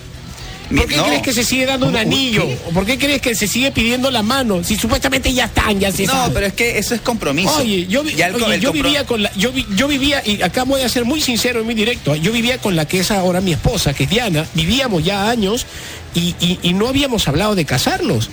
[0.74, 1.04] ¿Por qué No.
[1.06, 2.46] crees que se sigue dando un anillo?
[2.46, 2.58] ¿Qué?
[2.66, 4.62] ¿O por qué crees que se sigue pidiendo la mano?
[4.62, 6.34] Si supuestamente ya están, ya se No, sabe.
[6.34, 7.56] pero es que eso es compromiso.
[7.56, 10.82] Oye, yo, vi- el oye, vivía con la, yo, vi- yo vivía, y acá voy
[10.82, 13.52] a ser muy sincero y muy directo, yo vivía con la que es ahora mi
[13.52, 15.66] esposa, que es Diana, vivíamos ya años
[16.14, 18.30] y, y- y no habíamos hablado de casarnos.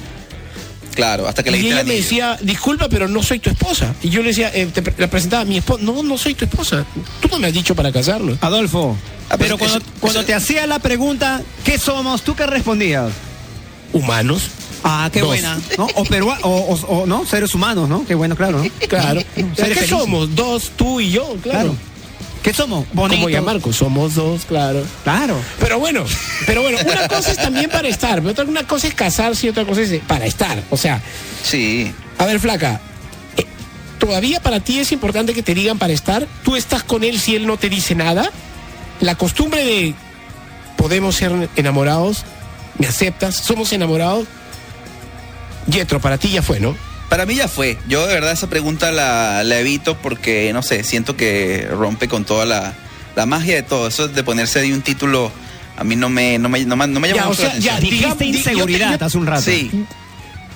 [0.97, 3.93] Claro, hasta que le Y ella me decía, disculpa, pero no soy tu esposa.
[4.03, 6.33] Y yo le decía, eh, te pre- la presentaba a mi esposa, no, no soy
[6.35, 6.85] tu esposa.
[7.21, 8.37] Tú no me has dicho para casarnos.
[8.41, 8.97] Adolfo,
[9.29, 12.21] Ah, pero pues, cuando, eso- cuando eso- te hacía la pregunta, ¿qué somos?
[12.23, 13.11] ¿Tú qué respondías?
[13.93, 14.43] Humanos.
[14.83, 15.29] Ah, qué Dos.
[15.29, 15.57] buena.
[15.77, 15.85] ¿No?
[15.95, 17.25] O, perua- o, o- o, ¿no?
[17.25, 18.05] Seres humanos, ¿no?
[18.05, 18.69] Qué bueno, claro, ¿no?
[18.87, 19.21] Claro.
[19.35, 19.89] ¿Qué felices.
[19.89, 20.35] somos?
[20.35, 21.73] Dos, tú y yo, claro.
[21.73, 21.75] Claro.
[22.47, 22.85] ¿Qué somos?
[22.93, 23.17] Bonitos.
[23.25, 24.81] Como ya Marco, somos dos, claro.
[25.03, 25.37] Claro.
[25.59, 26.05] Pero bueno,
[26.45, 29.49] pero bueno, una cosa es también para estar, pero otra una cosa es casarse y
[29.49, 30.63] otra cosa es para estar.
[30.69, 31.01] O sea,
[31.43, 31.93] Sí.
[32.17, 32.79] a ver, flaca,
[33.35, 33.45] eh,
[33.99, 36.25] ¿todavía para ti es importante que te digan para estar?
[36.45, 38.31] ¿Tú estás con él si él no te dice nada?
[39.01, 39.93] La costumbre de
[40.77, 42.23] podemos ser enamorados,
[42.77, 43.35] ¿me aceptas?
[43.35, 44.25] ¿Somos enamorados?
[45.69, 46.77] Yetro, para ti ya fue, ¿no?
[47.09, 47.77] Para mí ya fue.
[47.87, 52.25] Yo de verdad esa pregunta la, la evito porque, no sé, siento que rompe con
[52.25, 52.73] toda la,
[53.15, 53.87] la magia de todo.
[53.87, 55.31] Eso de ponerse ahí un título,
[55.77, 57.51] a mí no me, no me, no me, no me llama Ya, o mucho la
[57.51, 57.97] sea, ya, atención.
[57.99, 59.41] digamos- Dijiste di- yo te- inseguridad yo- hace un rato.
[59.43, 59.71] Sí,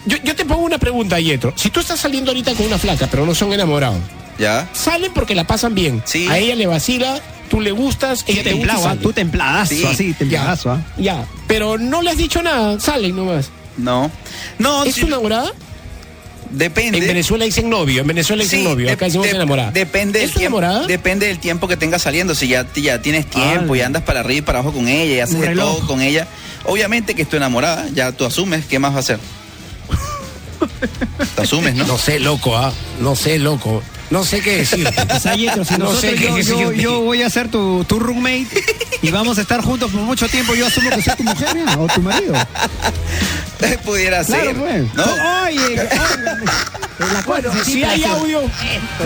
[0.06, 1.54] Yo, yo te pongo una pregunta, Yetro.
[1.56, 4.00] Si tú estás saliendo ahorita con una flaca, pero no son enamorados,
[4.40, 4.68] ¿Ya?
[4.74, 6.04] Salen porque la pasan bien.
[6.30, 8.58] A ella le vacila, tú le gustas, ella te gusta.
[8.58, 8.84] templado, ¿ah?
[8.90, 9.02] salen.
[9.04, 9.86] Tú templadazo, Sí.
[9.86, 10.82] así, templadazo, ¿ah?
[10.98, 11.26] Ya, ya.
[11.48, 13.50] Pero no le has dicho nada, salen nomás.
[13.78, 14.10] No.
[14.58, 15.52] No, ¿Es tu enamorada?
[16.54, 16.98] Depende.
[16.98, 19.72] En Venezuela dicen novio, en Venezuela dicen Sí, novio, acá decimos de- enamorada.
[19.72, 20.58] Depende del ¿Es tu tiempo.
[20.60, 20.88] enamorada?
[20.88, 22.36] Depende del tiempo que tengas saliendo.
[22.36, 23.78] Si ya, ya tienes tiempo Ah.
[23.78, 26.28] y andas para arriba y para abajo con ella y haces de todo con ella.
[26.66, 29.20] Obviamente que es tu enamorada, ya tú asumes, ¿qué más va a hacer?
[31.36, 31.86] Te asumes, ¿no?
[31.86, 32.74] No sé, loco, ah.
[33.00, 33.82] No sé, loco.
[34.12, 34.78] No sé qué si
[35.78, 38.48] no sé qué yo, yo- voy a ser tu, tu roommate
[39.02, 41.48] y vamos a estar juntos por mucho tiempo, yo asumo que soy tu mujer
[41.80, 42.34] o tu marido.
[43.86, 44.56] Pudiera Claro, ser.
[44.56, 44.94] pues.
[44.96, 45.04] ¿no?
[45.46, 45.76] Oye,
[47.00, 48.42] la Bueno, cosa si sí hay audio,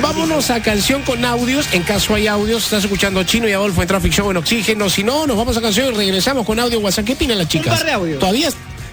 [0.02, 1.68] vámonos a canción con audios.
[1.72, 4.90] En caso hay audios, estás escuchando Chino y Adolfo en Traffic Show en Oxígeno.
[4.90, 7.06] Si no, nos vamos a canción y regresamos con audio WhatsApp.
[7.06, 7.78] ¿Qué opinan las chicas?
[7.78, 8.20] par de audios.
[8.20, 8.50] Todavía,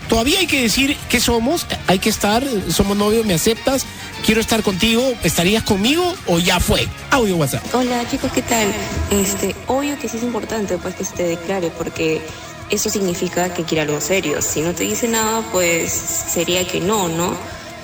[0.09, 3.85] todavía hay que decir qué somos, hay que estar, somos novios, me aceptas,
[4.25, 6.89] quiero estar contigo, ¿estarías conmigo o ya fue?
[7.11, 7.63] Audio WhatsApp.
[7.75, 8.73] Hola chicos, ¿qué tal?
[9.11, 12.23] Este, obvio que sí es importante pues que se te declare porque
[12.71, 14.41] eso significa que quiere algo serio.
[14.41, 17.35] Si no te dice nada, pues sería que no, ¿no?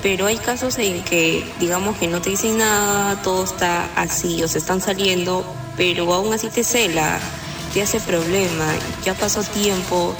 [0.03, 4.49] Pero hay casos en que digamos que no te dicen nada, todo está así o
[4.49, 5.45] se están saliendo,
[5.77, 7.19] pero aún así te cela,
[7.75, 8.73] te hace problema,
[9.05, 10.15] ya pasó tiempo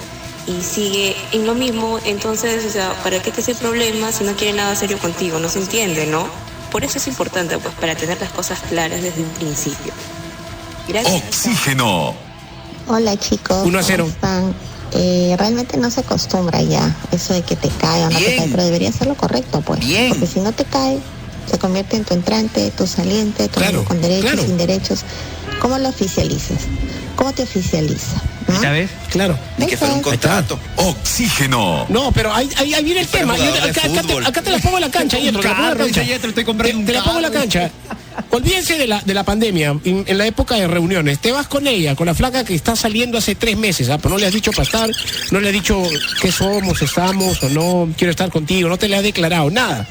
[0.49, 4.33] y sigue en lo mismo, entonces, o sea, ¿para qué te hace problema si no
[4.35, 5.39] quiere nada serio contigo?
[5.39, 6.27] No se entiende, ¿no?
[6.73, 9.93] Por eso es importante, pues, para tener las cosas claras desde un principio.
[10.89, 11.23] Gracias.
[11.29, 12.15] Oxígeno.
[12.87, 14.05] Hola chicos, Uno a cero.
[14.05, 14.55] ¿cómo están?
[14.93, 18.49] Eh, realmente no se acostumbra ya eso de que te cae o no te cae,
[18.51, 19.81] pero debería ser lo correcto, pues.
[19.81, 20.09] Bien.
[20.09, 20.99] Porque si no te cae,
[21.51, 24.43] se convierte en tu entrante, tu saliente, tu Claro, amigo con derechos, claro.
[24.47, 25.01] sin derechos.
[25.61, 26.61] ¿Cómo lo oficializas?
[27.17, 28.23] ¿Cómo te oficializa?
[28.63, 28.91] ¿Ya ves?
[29.11, 29.39] Claro.
[29.59, 30.59] Ni que fuera un contrato.
[30.77, 31.87] Oxígeno.
[31.89, 33.37] No, pero ahí, ahí, ahí viene el tema.
[33.37, 35.49] Yo- acá, acá te, acá te la pongo en la cancha, Yetro, te
[36.85, 37.71] Te- te la pongo en la cancha.
[38.31, 41.19] Olvídense de la, de la pandemia, en, en la época de reuniones.
[41.19, 43.99] Te vas con ella, con la flaca que está saliendo hace tres meses, ¿ah?
[43.99, 44.91] Pero no le has dicho para estar,
[45.31, 45.83] no le has dicho
[46.21, 49.87] qué somos, estamos o no, quiero estar contigo, no te le has declarado, nada.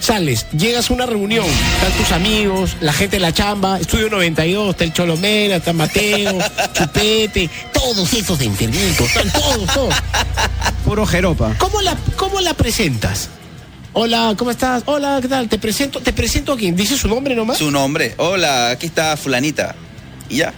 [0.00, 4.70] Sales, llegas a una reunión, están tus amigos, la gente de la chamba, Estudio 92,
[4.70, 6.38] está el Cholomena, está Mateo,
[6.72, 9.94] Chupete, todos esos enfermitos, están todos, todos.
[10.84, 11.54] Puro jeropa.
[11.58, 13.28] ¿Cómo la, cómo la presentas?
[14.00, 14.84] Hola, ¿cómo estás?
[14.86, 15.48] Hola, ¿qué tal?
[15.48, 16.76] Te presento, te presento a quién.
[16.76, 17.58] ¿Dice su nombre nomás?
[17.58, 18.14] Su nombre.
[18.18, 19.74] Hola, aquí está fulanita.
[20.28, 20.54] Y ya.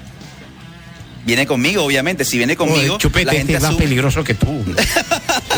[1.25, 2.27] Viene conmigo, obviamente.
[2.27, 3.83] Si viene conmigo, Oye, Chupete, la este gente es más asume.
[3.85, 4.63] peligroso que tú.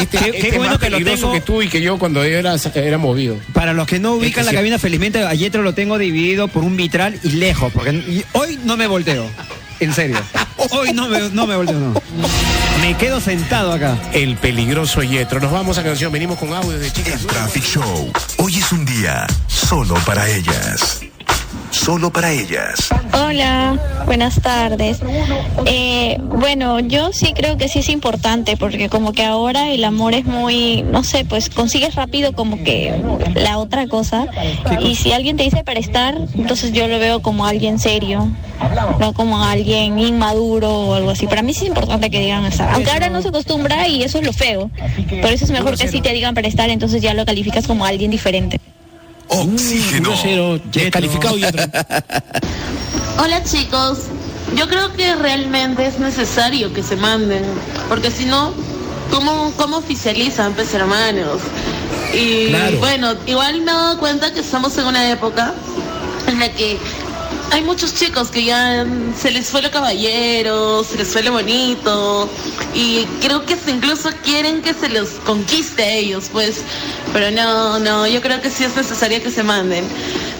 [0.00, 1.32] Este, Qué- este qué es bueno más que lo peligroso tengo.
[1.34, 3.36] que tú y que yo cuando yo era, era movido.
[3.52, 4.56] Para los que no ubican Es que la sí.
[4.56, 8.58] cabina, felizmente a Yetro lo tengo dividido por un vitral y lejos, porque y hoy
[8.64, 9.28] no me volteo.
[9.82, 10.16] En serio.
[10.70, 12.00] Hoy no me, no me volteo, no.
[12.80, 13.98] Me quedo sentado acá.
[14.12, 15.40] El peligroso Yetro.
[15.40, 16.12] Nos vamos a canción.
[16.12, 17.22] Venimos con audio de chicas.
[17.22, 18.12] El Traffic Show.
[18.38, 21.00] Hoy es un día solo para ellas.
[21.72, 22.90] Solo para ellas.
[23.14, 25.00] Hola, buenas tardes.
[25.64, 30.12] Eh, bueno, yo sí creo que sí es importante porque como que ahora el amor
[30.12, 32.94] es muy, no sé, pues consigues rápido como que
[33.34, 34.26] la otra cosa.
[34.80, 38.28] Y si alguien te dice para estar, entonces yo lo veo como alguien serio,
[39.00, 41.26] no como alguien inmaduro o algo así.
[41.26, 42.70] Para mí sí es importante que digan estar.
[42.74, 44.70] Aunque ahora no se acostumbra y eso es lo feo.
[45.22, 47.86] Por eso es mejor que sí te digan para estar, entonces ya lo calificas como
[47.86, 48.60] alguien diferente.
[49.32, 50.12] Oxígeno.
[50.14, 51.64] 1-0, descalificado Yetro.
[53.18, 53.98] Hola chicos,
[54.56, 57.44] yo creo que realmente es necesario que se manden,
[57.88, 58.52] porque si no,
[59.10, 61.40] ¿cómo, cómo oficializan, pues hermanos?
[62.14, 62.78] Y Claro.
[62.78, 65.54] bueno, igual me he dado cuenta que estamos en una época
[66.26, 66.78] en la que
[67.52, 71.32] hay muchos chicos que ya mm, se les fue lo caballero, se les fue lo
[71.32, 72.28] bonito,
[72.74, 76.62] y creo que incluso quieren que se los conquiste a ellos, pues,
[77.12, 79.84] pero no, no, yo creo que sí es necesario que se manden.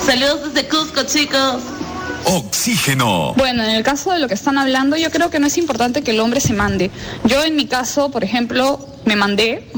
[0.04, 1.62] Saludos desde Cusco, chicos.
[2.24, 3.34] Oxígeno.
[3.34, 6.02] Bueno, en el caso de lo que están hablando, yo creo que no es importante
[6.02, 6.90] que el hombre se mande.
[7.24, 9.68] Yo en mi caso, por ejemplo, me mandé.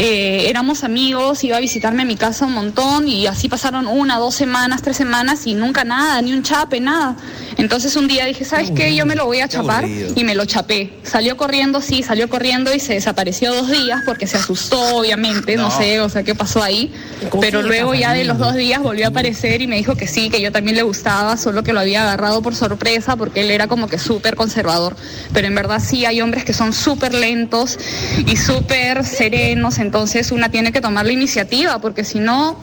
[0.00, 4.16] Eh, éramos amigos, iba a visitarme a mi casa un montón y así pasaron una,
[4.18, 7.16] dos semanas, tres semanas y nunca nada, ni un chape, nada.
[7.56, 8.94] Entonces un día dije, ¿sabes qué?
[8.94, 10.92] Yo me lo voy a chapar y me lo chapé.
[11.02, 15.64] Salió corriendo, sí, salió corriendo y se desapareció dos días porque se asustó, obviamente, no,
[15.68, 15.76] No.
[15.76, 16.92] sé, o sea, qué pasó ahí.
[17.40, 20.30] Pero luego ya de los dos días volvió a aparecer y me dijo que sí,
[20.30, 23.66] que yo también le gustaba, solo que lo había agarrado por sorpresa porque él era
[23.66, 24.94] como que súper conservador.
[25.32, 27.76] Pero en verdad sí hay hombres que son súper lentos
[28.24, 32.60] y súper serenos, entonces una tiene que tomar la iniciativa porque si no,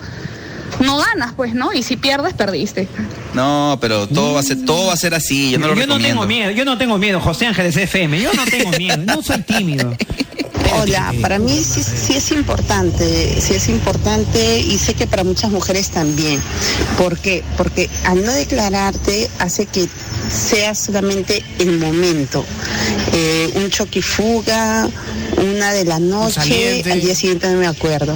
[0.80, 1.74] no ganas, pues, ¿no?
[1.74, 2.88] Y si pierdes, perdiste.
[3.34, 5.50] No, pero todo va a ser, todo va a ser así.
[5.50, 8.32] Yo no lo yo no tengo miedo, yo no tengo miedo, José Ángeles FM, yo
[8.34, 9.98] no tengo miedo, no soy tímido.
[10.80, 15.50] Hola, para mí sí, sí es importante, sí es importante y sé que para muchas
[15.50, 16.40] mujeres también.
[16.98, 17.44] ¿Por qué?
[17.58, 19.88] Porque al no declararte hace que
[20.30, 22.46] sea solamente el momento.
[23.14, 24.88] Eh, un choque y fuga,
[25.38, 26.92] una de la noche, saliente.
[26.92, 28.16] al día siguiente no me acuerdo.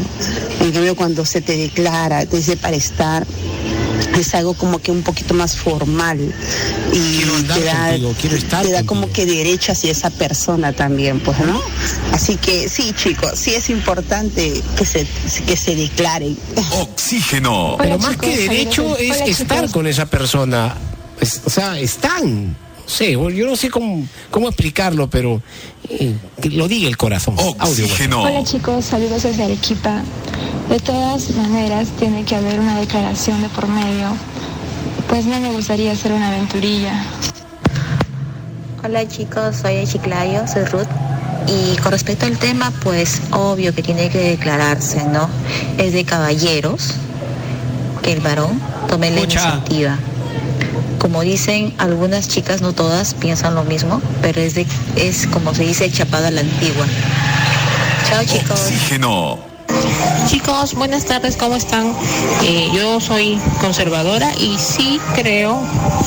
[0.62, 3.26] En cambio, cuando se te declara, te dice para estar,
[4.18, 6.20] es algo como que un poquito más formal
[6.94, 11.20] y te da, contigo, quiero estar te da como que derecho hacia esa persona también,
[11.20, 11.62] pues, ¿no?
[12.12, 15.08] Así que sí, chicos, sí es importante que se,
[15.46, 16.38] que se declaren.
[16.82, 17.76] Oxígeno.
[17.80, 20.76] Pero más que derecho es estar con esa persona.
[21.22, 22.48] Es- o sea, están.
[22.50, 22.56] No
[22.96, 25.42] sé, yo no sé cómo, cómo explicarlo, pero
[25.90, 27.36] eh, que lo diga el corazón.
[27.36, 28.24] Bueno.
[28.24, 30.02] Hola chicos, saludos desde Arequipa.
[30.70, 34.08] De todas maneras, tiene que haber una declaración de por medio.
[35.08, 37.04] Pues no me gustaría ser una aventurilla.
[38.84, 40.88] Hola chicos, soy de Chiclayo, soy Ruth.
[41.48, 45.30] Y con respecto al tema, pues obvio que tiene que declararse, ¿no?
[45.78, 46.92] Es de caballeros
[48.04, 49.22] que el varón tome la
[49.58, 49.98] iniciativa.
[51.00, 55.64] Como dicen algunas chicas, no todas piensan lo mismo, pero es de, es como se
[55.64, 56.86] dice chapada a la antigua.
[58.08, 58.60] Chao chicos.
[58.60, 59.40] Oxígeno.
[60.28, 61.94] Chicos, buenas tardes, ¿cómo están?
[62.44, 65.60] Eh, yo soy conservadora y sí creo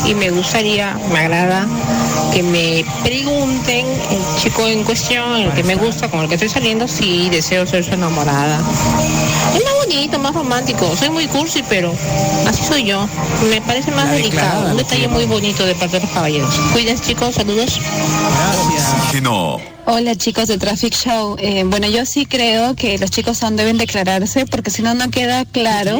[0.06, 1.66] y me gustaría, me agrada
[2.32, 6.48] que me pregunten el chico en cuestión, el que me gusta, con el que estoy
[6.48, 8.58] saliendo, si deseo ser su enamorada.
[9.54, 10.96] Es más bonito, más romántico.
[10.96, 11.94] Soy muy cursi, pero
[12.46, 13.06] así soy yo.
[13.50, 14.70] Me parece más La delicado.
[14.70, 16.54] Un detalle muy bonito de parte de los caballeros.
[16.72, 17.34] Cuídense, chicos.
[17.34, 17.78] Saludos.
[19.04, 19.72] Oxígeno.
[19.84, 21.36] Hola chicos de Traffic Show.
[21.40, 25.10] Eh, bueno, yo sí creo que los chicos aún deben declararse porque si no, no
[25.10, 25.98] queda claro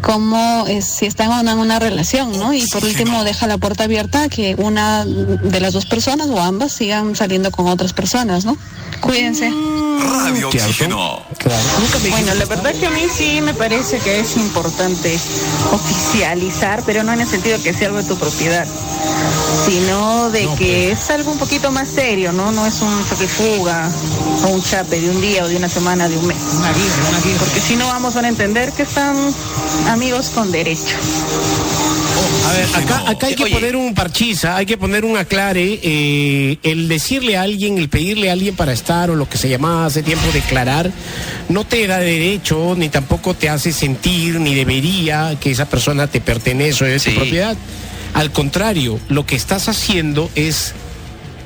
[0.00, 2.52] cómo es, si están o no en una relación, ¿no?
[2.54, 6.72] Y por último, deja la puerta abierta que una de las dos personas o ambas
[6.72, 8.56] sigan saliendo con otras personas, ¿no?
[9.00, 9.50] Cuídense.
[9.98, 11.22] Radio Oxígeno.
[12.10, 15.18] Bueno, la verdad que a mí sí me parece que es importante
[15.72, 18.66] oficializar, pero no en el sentido que sea algo de tu propiedad,
[19.64, 22.52] sino de que es algo un poquito más serio, ¿no?
[22.52, 23.90] No es un fuga
[24.44, 26.36] o un chape de un día o de una semana, de un mes.
[27.38, 29.16] Porque si no vamos a entender que están
[29.88, 30.96] amigos con derecho.
[32.76, 35.80] Acá, acá hay que poner un parchiza, hay que poner un aclare.
[35.82, 39.48] eh, el decirle a alguien, el pedirle a alguien para estar o lo que se
[39.48, 40.90] llamaba hace tiempo declarar,
[41.48, 46.20] no te da derecho, ni tampoco te hace sentir, ni debería que esa persona te
[46.20, 47.56] pertenece o es tu propiedad.
[48.14, 50.72] Al contrario, lo que estás haciendo es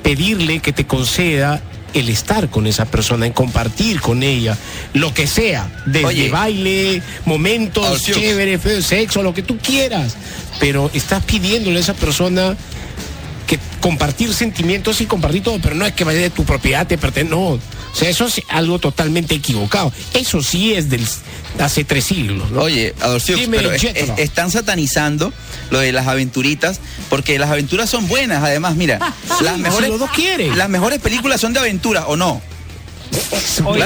[0.02, 1.60] pedirle que te conceda
[1.94, 4.56] el estar con esa persona, en compartir con ella,
[4.94, 6.30] lo que sea, desde Oye.
[6.30, 8.16] baile, momentos Alcius.
[8.16, 10.16] chévere, feo, sexo, lo que tú quieras,
[10.58, 12.56] pero estás pidiéndole a esa persona
[13.46, 16.98] que compartir sentimientos y compartir todo, pero no es que vaya de tu propiedad, te
[16.98, 17.58] pertenece, no.
[17.92, 19.92] O sea, eso es algo totalmente equivocado.
[20.14, 21.04] Eso sí es del
[21.58, 22.50] hace tres siglos.
[22.50, 22.60] ¿no?
[22.62, 24.14] Oye, Adolfo, Dime, pero es- Jetro.
[24.14, 25.32] es- están satanizando
[25.70, 28.98] lo de las aventuritas, porque las aventuras son buenas, además, mira,
[29.42, 30.56] las mejores, los dos quieren.
[30.56, 32.40] las mejores películas son de aventura, ¿o no?
[33.64, 33.78] Oye,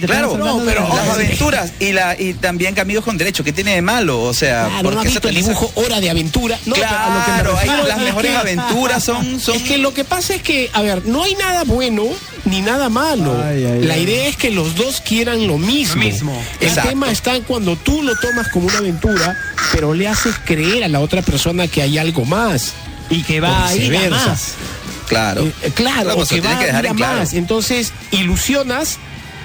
[0.00, 3.74] claro, claro, pero la- las aventuras y la y también Amigos con Derecho, ¿qué tiene
[3.74, 4.22] de malo?
[4.22, 6.58] O sea, Claro, ¿por ¿no qué visto el sataniza- dibujo Hora de Aventura?
[6.66, 9.56] No, pero a lo que me Claro, hay- las es mejores que- aventuras son, son...
[9.56, 12.04] Es que lo que pasa es que, a ver, no hay nada bueno
[12.44, 13.36] ni nada malo.
[13.36, 16.02] La idea es que los dos quieran lo mismo.
[16.02, 16.42] Lo mismo.
[16.60, 16.88] El Exacto.
[16.90, 19.36] tema está en cuando tú lo tomas como una aventura,
[19.72, 22.72] pero le haces creer a la otra persona que hay algo más.
[23.10, 24.54] Y que va a ir a más.
[25.08, 25.42] Claro.
[25.46, 27.18] Eh, eh, claro, Claro, o pues, que va que a dejar en claro.
[27.18, 27.32] más.
[27.34, 28.98] Entonces, ilusionas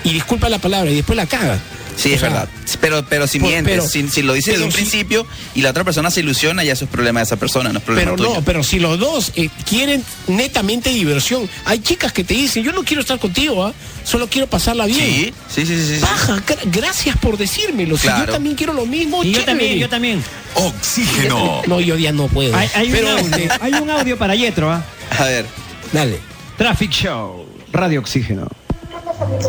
[0.03, 1.59] y disculpa la palabra y después la cagas.
[1.97, 2.49] Sí, O es sea, verdad.
[2.79, 5.71] Pero, pero si mientes, pero- si, si lo dices desde un si- principio y la
[5.71, 8.17] otra persona se ilusiona, ya eso es problema de esa persona, no es problema Pero
[8.23, 8.35] tuyo.
[8.35, 12.71] no, pero si los dos eh, quieren netamente diversión, hay chicas que te dicen, yo
[12.71, 13.73] no quiero estar contigo, ¿ah?
[14.03, 14.99] solo quiero pasarla bien.
[14.99, 15.95] Sí, sí, sí, sí.
[15.95, 15.99] sí.
[16.01, 17.97] Baja, gra- gracias por decírmelo.
[17.97, 18.33] Si yo Claro.
[18.33, 20.23] también quiero lo mismo, Y yo también, yo también.
[20.53, 21.63] Oxígeno.
[21.67, 22.55] No, yo ya no puedo.
[22.55, 24.85] Hay, hay pero, un audio, hay un audio para Yetro, ¿ah?
[25.11, 25.45] A ver.
[25.91, 26.19] dale.
[26.57, 28.47] Traffic Show, Radio Oxígeno.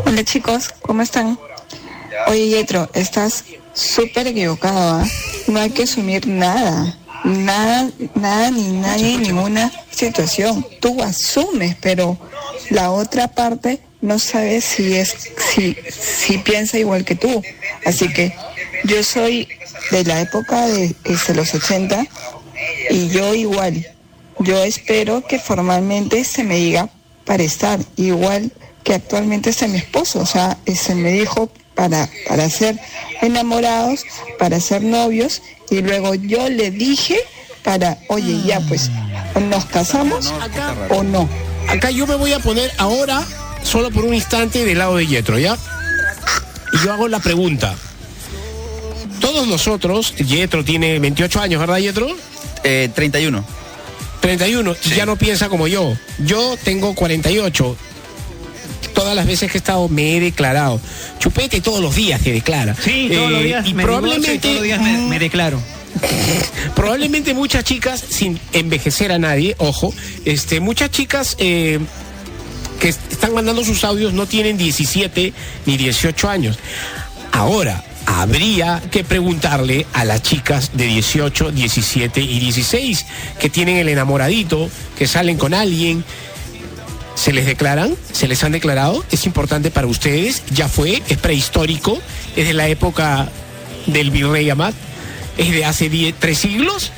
[0.04, 1.38] Hola chicos, ¿cómo están?
[2.26, 3.44] Oye Yetro, estás
[3.74, 5.06] súper equivocado, ¿ah?
[5.46, 10.66] No hay que asumir nada, nada, nada, ni nadie, ninguna situación.
[10.80, 12.18] Tú asumes, pero
[12.70, 15.14] la otra parte no sabe si es,
[15.52, 17.42] si, si piensa igual que tú.
[17.84, 18.34] Así que
[18.84, 19.48] yo soy
[19.90, 22.06] de la época de este, los 80
[22.90, 23.86] y yo igual.
[24.40, 26.88] Yo espero que formalmente se me diga
[27.24, 28.52] para estar, igual
[28.84, 30.20] que actualmente está mi esposo.
[30.20, 32.78] O sea, se me dijo para, para ser
[33.20, 34.04] enamorados,
[34.38, 37.18] para ser novios, y luego yo le dije
[37.62, 38.90] para, oye, ya pues,
[39.50, 40.32] ¿nos casamos
[40.88, 41.28] o no?
[41.68, 43.22] Acá yo me voy a poner ahora
[43.62, 45.58] solo por un instante del lado de Yetro, ¿ya?
[46.72, 47.74] Y yo hago la pregunta.
[49.20, 52.08] Todos nosotros, Yetro tiene 28 años, ¿verdad, Yetro?
[52.64, 53.57] Eh, 31.
[54.20, 55.96] 31, y ya no piensa como yo.
[56.24, 57.76] Yo tengo 48.
[58.94, 60.80] Todas las veces que he estado me he declarado.
[61.18, 62.74] Chupete todos los días se declara.
[62.74, 65.60] Sí, todos los Eh, días y me probablemente y todos los días me, me declaro.
[66.74, 69.92] Probablemente muchas chicas, sin envejecer a nadie, ojo,
[70.24, 71.78] este, muchas chicas eh,
[72.80, 75.32] que est- están mandando sus audios no tienen 17
[75.66, 76.58] ni 18 años.
[77.32, 83.04] Ahora, habría que preguntarle a las chicas de 18, 17 y 16
[83.38, 86.02] que tienen el enamoradito, que salen con alguien.
[87.14, 87.94] ¿Se les declaran?
[88.12, 89.04] ¿Se les han declarado?
[89.10, 90.42] ¿Es importante para ustedes?
[90.52, 91.02] ¿Ya fue?
[91.08, 91.98] ¿Es prehistórico?
[92.34, 93.28] ¿Es de la época
[93.86, 94.74] del virrey Amat?
[95.36, 96.92] ¿Es de hace die- tres siglos?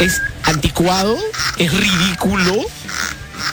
[0.00, 1.16] ¿Es anticuado?
[1.58, 2.54] ¿Es ridículo?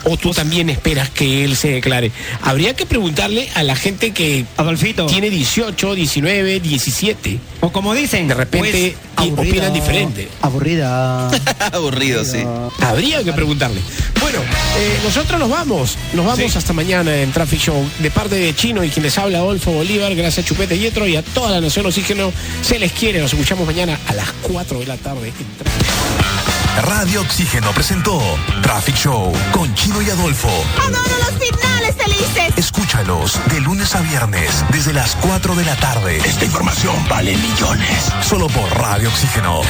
[0.04, 2.12] ¿O tú también esperas que él se declare?
[2.42, 5.06] Habría que preguntarle a la gente que Adolfito.
[5.06, 7.40] tiene 18, 19, 17.
[7.62, 10.28] O como dicen, De repente pues, opinan diferente.
[10.42, 11.30] Aburrida.
[11.72, 12.44] Aburrido, sí.
[12.80, 13.80] Habría que preguntarle.
[14.20, 14.40] Bueno,
[14.78, 15.98] eh, nosotros nos vamos.
[16.14, 16.58] Nos vamos Sí.
[16.58, 17.88] hasta mañana en Traffic Show.
[18.00, 21.16] De parte de Chino y quien les habla, Adolfo Bolívar, gracias a Chupete Yetro y
[21.16, 22.32] a toda la Nación Oxígeno.
[22.62, 23.20] Se les quiere.
[23.20, 28.20] Nos escuchamos mañana a las 4 de la tarde en Traffic Radio Oxígeno presentó
[28.64, 30.50] Traffic Show con Chino y Adolfo.
[30.78, 32.54] Adoro los finales felices.
[32.58, 36.18] Escúchalos de lunes a viernes desde las 4 de la tarde.
[36.18, 38.12] Esta información vale millones.
[38.22, 39.62] Solo por Radio Oxígeno.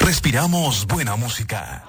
[0.00, 1.84] Respiramos buena música.